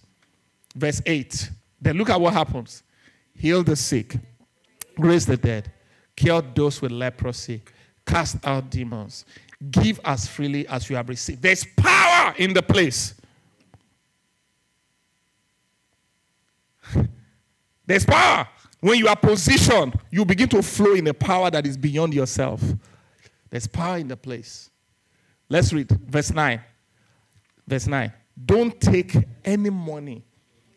[0.76, 1.50] Verse 8.
[1.80, 2.82] Then look at what happens.
[3.34, 4.16] Heal the sick,
[4.96, 5.72] raise the dead,
[6.14, 7.62] cure those with leprosy,
[8.07, 9.24] cast out demons,
[9.70, 11.42] give as freely as you have received.
[11.42, 13.14] There's power in the place.
[17.86, 18.48] There's power.
[18.80, 22.62] When you are positioned, you begin to flow in a power that is beyond yourself.
[23.50, 24.70] There's power in the place.
[25.48, 26.60] Let's read verse 9.
[27.66, 28.12] Verse 9.
[28.44, 30.24] Don't take any money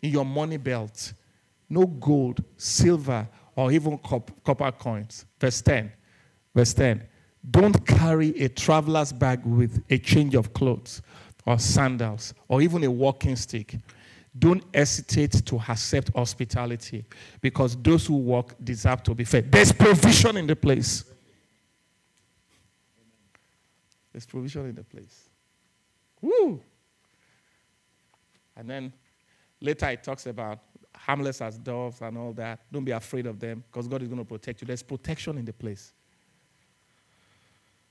[0.01, 1.13] in your money belt,
[1.69, 5.25] no gold, silver, or even copper coins.
[5.39, 5.91] Verse 10.
[6.53, 7.03] Verse 10.
[7.49, 11.01] Don't carry a traveler's bag with a change of clothes
[11.45, 13.77] or sandals or even a walking stick.
[14.37, 17.05] Don't hesitate to accept hospitality
[17.41, 19.51] because those who walk deserve to be fed.
[19.51, 21.05] There's provision in the place.
[24.11, 25.29] There's provision in the place.
[26.21, 26.61] Woo!
[28.55, 28.93] And then
[29.61, 30.59] later it talks about
[30.95, 32.59] harmless as doves and all that.
[32.71, 34.67] Don't be afraid of them because God is going to protect you.
[34.67, 35.93] There's protection in the place.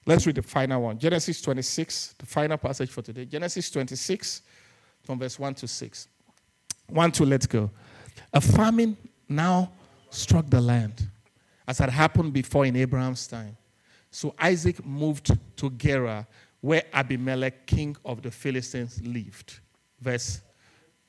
[0.06, 3.24] Let's read the final one Genesis 26, the final passage for today.
[3.24, 4.42] Genesis 26,
[5.02, 6.08] from verse 1 to 6.
[6.88, 7.70] 1 to let's go.
[8.32, 8.96] A famine
[9.28, 9.72] now
[10.10, 11.08] struck the land,
[11.66, 13.56] as had happened before in Abraham's time.
[14.10, 16.26] So Isaac moved to Gerar,
[16.60, 19.58] where Abimelech, king of the Philistines, lived.
[20.00, 20.40] Verse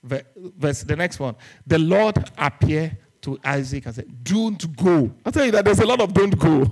[0.03, 1.35] verse, the next one.
[1.65, 5.11] The Lord appeared to Isaac and said, Don't go.
[5.25, 6.71] i tell you that there's a lot of don't go.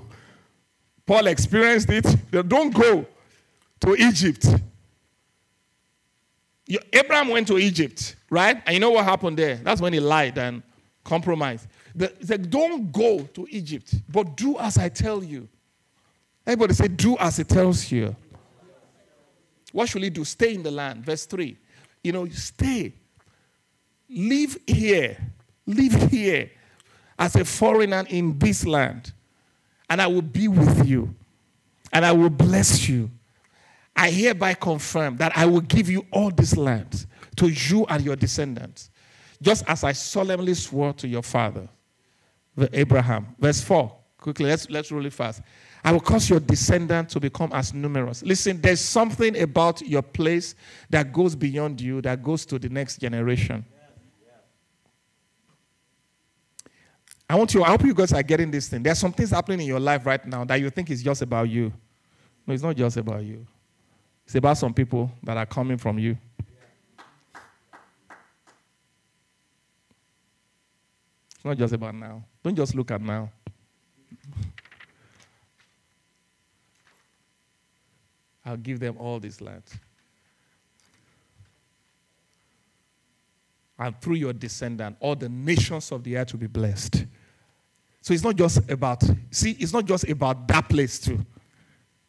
[1.06, 2.06] Paul experienced it.
[2.48, 3.06] Don't go
[3.82, 4.48] to Egypt.
[6.92, 8.62] Abraham went to Egypt, right?
[8.66, 9.56] And you know what happened there?
[9.58, 10.64] That's when he lied and
[11.04, 11.68] compromised.
[11.98, 15.48] He said, Don't go to Egypt, but do as I tell you.
[16.46, 18.16] Everybody say, Do as it tells you.
[19.72, 20.24] What should he do?
[20.24, 21.06] Stay in the land.
[21.06, 21.58] Verse 3.
[22.04, 22.94] You know, stay.
[24.10, 25.18] Live here.
[25.66, 26.50] Live here
[27.18, 29.12] as a foreigner in this land.
[29.90, 31.14] And I will be with you.
[31.94, 33.10] And I will bless you.
[33.96, 37.06] I hereby confirm that I will give you all this land
[37.38, 38.90] to you and your descendants,
[39.42, 41.70] just as I solemnly swore to your father,
[42.74, 43.36] Abraham.
[43.40, 43.96] Verse 4.
[44.18, 45.44] Quickly, let's, let's roll it fast.
[45.84, 48.24] I will cause your descendants to become as numerous.
[48.24, 50.56] Listen, there's something about your place
[50.90, 53.64] that goes beyond you, that goes to the next generation.
[57.30, 58.84] I want you, I hope you guys are getting this thing.
[58.84, 61.50] There's some things happening in your life right now that you think is just about
[61.50, 61.74] you.
[62.46, 63.46] No, it's not just about you.
[64.26, 66.18] It's about some people that are coming from you.
[71.36, 72.24] It's not just about now.
[72.44, 73.32] Don't just look at now.
[78.46, 79.64] I'll give them all this land.
[83.78, 87.06] And through your descendant, all the nations of the earth will be blessed.
[88.06, 89.02] So it's not just about,
[89.32, 91.26] see, it's not just about that place too.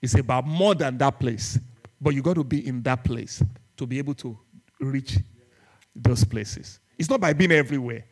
[0.02, 1.58] It's about more than that place.
[1.98, 3.42] But you got to be in that place
[3.78, 4.38] to be able to
[4.78, 5.16] reach
[5.94, 6.80] those places.
[6.98, 8.04] It's not by being everywhere.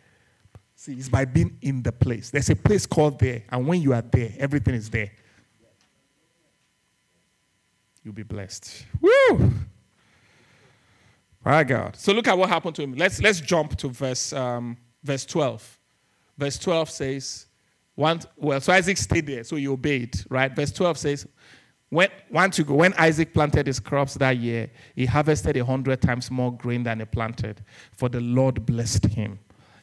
[0.75, 2.31] See, it's by being in the place.
[2.31, 5.11] There's a place called there, and when you are there, everything is there.
[8.03, 8.87] You'll be blessed.
[8.99, 9.53] Woo!
[11.45, 11.97] My God.
[11.97, 12.95] So look at what happened to him.
[12.95, 15.79] Let's let's jump to verse um, verse 12.
[16.39, 17.47] Verse 12 says,
[17.95, 20.55] one, well, so Isaac stayed there, so he obeyed, right?
[20.55, 21.27] Verse 12 says,
[21.91, 26.03] when, once you go, when Isaac planted his crops that year, he harvested a hundred
[26.03, 29.39] times more grain than he planted, for the Lord blessed him.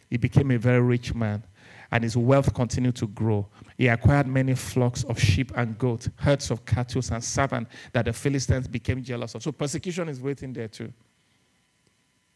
[0.10, 1.42] He became a very rich man,
[1.90, 3.48] and his wealth continued to grow.
[3.78, 8.14] He acquired many flocks of sheep and goats, herds of cattle and servants that the
[8.14, 9.44] Philistines became jealous of.
[9.44, 10.92] So persecution is waiting there too,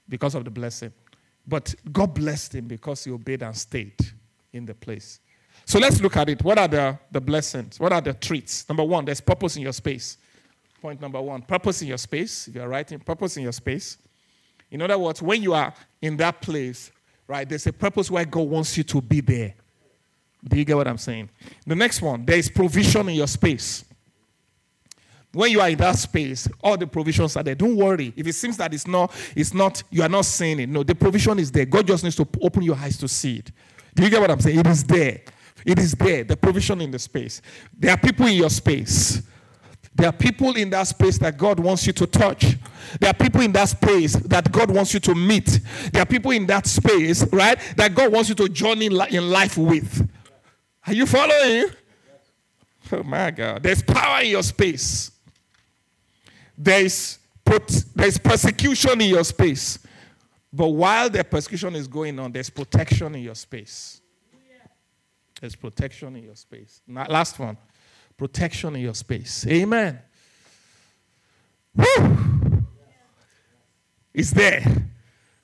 [0.07, 0.93] because of the blessing.
[1.45, 3.99] But God blessed him because he obeyed and stayed
[4.53, 5.19] in the place.
[5.66, 6.43] So let's look at it.
[6.43, 7.80] What are the, the blessings?
[7.80, 8.68] What are the treats?
[8.70, 10.18] Number one, there's purpose in your space.
[10.82, 12.47] Point number one purpose in your space.
[12.47, 13.97] If you're writing, purpose in your space.
[14.70, 16.91] In other words, when you are in that place,
[17.28, 19.55] right, there's a purpose why God wants you to be there.
[20.47, 21.30] Do you get what I'm saying?
[21.66, 23.84] The next one, there is provision in your space.
[25.32, 27.55] When you are in that space, all the provisions are there.
[27.55, 28.13] Don't worry.
[28.16, 30.70] If it seems that it's not, it's not, you are not seeing it.
[30.70, 31.66] No, the provision is there.
[31.66, 33.51] God just needs to open your eyes to see it.
[33.95, 34.59] Do you get what I'm saying?
[34.59, 35.22] It is there.
[35.66, 37.41] It is there, the provision in the space.
[37.78, 39.24] There are people in your space.
[39.95, 42.57] There are people in that space that God wants you to touch.
[42.99, 45.59] There are people in that space that God wants you to meet.
[45.91, 49.57] There are people in that space, right, that God wants you to journey in life
[49.57, 50.07] with.
[50.86, 51.68] Are you following?
[52.91, 53.63] Oh my God.
[53.63, 55.11] There's power in your space.
[56.57, 57.18] There's,
[57.95, 59.80] there's persecution in your space.
[60.53, 64.01] But while the persecution is going on, there's protection in your space.
[65.41, 66.81] There's protection in your space.
[66.88, 67.57] Last one
[68.17, 69.45] protection in your space.
[69.47, 69.99] Amen.
[71.75, 72.65] Woo!
[74.13, 74.63] It's there.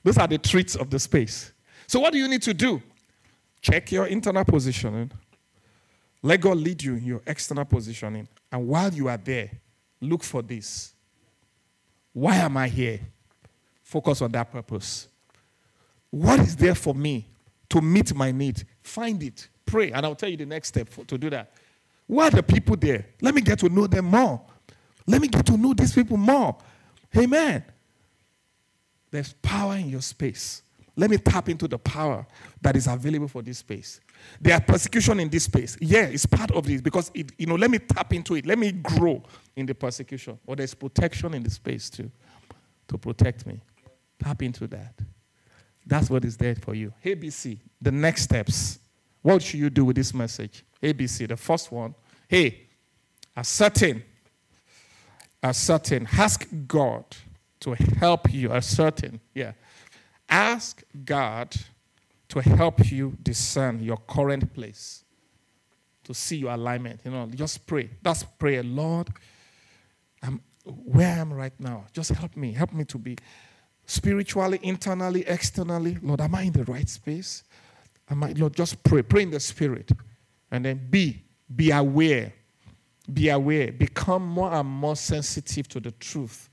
[0.03, 1.51] Those are the treats of the space.
[1.87, 2.81] So, what do you need to do?
[3.61, 5.11] Check your internal positioning.
[6.23, 8.27] Let God lead you in your external positioning.
[8.51, 9.51] And while you are there,
[9.99, 10.93] look for this.
[12.13, 12.99] Why am I here?
[13.83, 15.07] Focus on that purpose.
[16.09, 17.27] What is there for me
[17.69, 18.63] to meet my need?
[18.81, 19.47] Find it.
[19.71, 21.53] Pray, and I'll tell you the next step for, to do that.
[22.05, 23.05] Why are the people there?
[23.21, 24.41] Let me get to know them more.
[25.07, 26.57] Let me get to know these people more.
[27.17, 27.63] Amen.
[29.09, 30.61] There's power in your space.
[30.97, 32.27] Let me tap into the power
[32.61, 34.01] that is available for this space.
[34.41, 35.77] There are persecution in this space.
[35.79, 38.45] Yeah, it's part of this because it, you know, let me tap into it.
[38.45, 39.23] Let me grow
[39.55, 40.37] in the persecution.
[40.45, 42.11] Or there's protection in the space too
[42.89, 43.61] to protect me.
[44.21, 44.99] Tap into that.
[45.85, 46.93] That's what is there for you.
[47.05, 48.79] ABC, the next steps.
[49.21, 50.63] What should you do with this message?
[50.81, 51.27] ABC.
[51.27, 51.93] The first one,
[52.27, 52.67] hey,
[53.35, 54.03] ascertain,
[55.43, 56.07] ascertain.
[56.11, 57.05] Ask God
[57.59, 58.51] to help you.
[58.51, 59.53] Ascertain, yeah.
[60.27, 61.55] Ask God
[62.29, 65.03] to help you discern your current place,
[66.05, 67.01] to see your alignment.
[67.03, 67.89] You know, just pray.
[68.01, 69.09] That's prayer, Lord.
[70.23, 71.85] I'm where I am right now.
[71.91, 72.53] Just help me.
[72.53, 73.17] Help me to be
[73.85, 75.97] spiritually, internally, externally.
[76.01, 77.43] Lord, am I in the right space?
[78.11, 79.01] I might, Lord, just pray.
[79.01, 79.89] Pray in the spirit.
[80.51, 81.23] And then be,
[81.55, 82.33] be aware.
[83.11, 83.71] Be aware.
[83.71, 86.49] Become more and more sensitive to the truth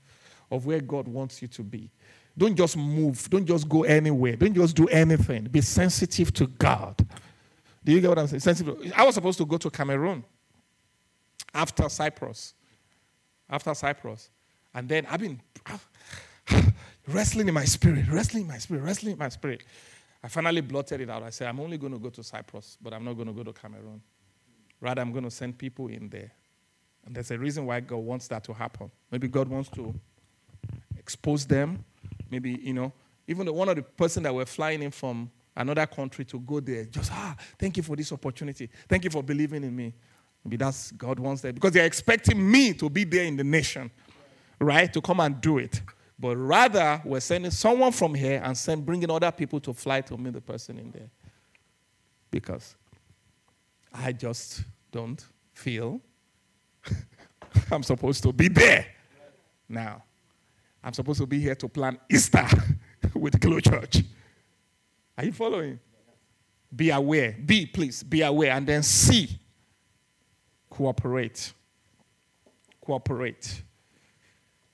[0.49, 1.91] of where God wants you to be.
[2.37, 3.29] Don't just move.
[3.29, 4.37] Don't just go anywhere.
[4.37, 5.43] Don't just do anything.
[5.43, 7.05] Be sensitive to God.
[7.83, 8.39] Do you get what I'm saying?
[8.39, 8.93] Sensitive.
[8.95, 10.23] I was supposed to go to Cameroon
[11.53, 12.53] after Cyprus.
[13.49, 14.29] After Cyprus.
[14.73, 15.41] And then I've been
[17.07, 19.63] wrestling in my spirit, wrestling in my spirit, wrestling in my spirit.
[20.23, 21.23] I finally blotted it out.
[21.23, 23.43] I said, I'm only going to go to Cyprus, but I'm not going to go
[23.43, 24.01] to Cameroon.
[24.81, 26.31] Rather, I'm going to send people in there.
[27.05, 28.91] And there's a reason why God wants that to happen.
[29.11, 29.93] Maybe God wants to
[30.97, 31.83] expose them.
[32.29, 32.91] Maybe, you know,
[33.27, 36.59] even the, one of the person that were flying in from another country to go
[36.59, 38.69] there, just, ah, thank you for this opportunity.
[38.87, 39.93] Thank you for believing in me.
[40.43, 41.55] Maybe that's God wants that.
[41.55, 43.91] Because they're expecting me to be there in the nation,
[44.59, 44.91] right?
[44.93, 45.81] To come and do it.
[46.19, 50.17] But rather, we're sending someone from here and send, bringing other people to fly to
[50.17, 51.09] meet the person in there.
[52.29, 52.75] Because
[53.93, 56.01] I just don't feel
[57.71, 58.85] I'm supposed to be there.
[59.67, 60.03] Now,
[60.83, 62.47] I'm supposed to be here to plan Easter
[63.13, 64.03] with Glow Church.
[65.17, 65.79] Are you following?
[66.75, 67.35] Be aware.
[67.45, 68.51] Be, please, be aware.
[68.51, 69.39] And then see.
[70.69, 71.53] Cooperate.
[72.81, 73.63] Cooperate.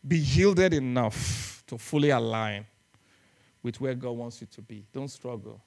[0.08, 2.66] Be yielded enough to fully align
[3.64, 4.86] with where God wants you to be.
[4.94, 5.60] Don't struggle,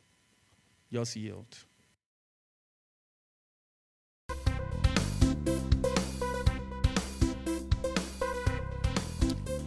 [0.93, 1.47] just yield.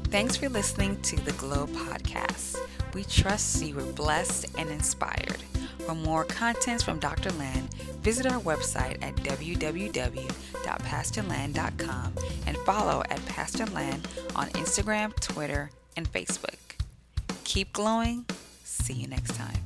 [0.06, 2.58] Thanks for listening to the Glow Podcast.
[2.94, 5.38] We trust you were blessed and inspired.
[5.86, 7.32] For more contents from Dr.
[7.32, 12.14] Land, visit our website at www.pastorland.com
[12.46, 16.56] and follow at Pastor Land on Instagram, Twitter, and Facebook.
[17.44, 18.26] Keep glowing.
[18.64, 19.58] See you next time.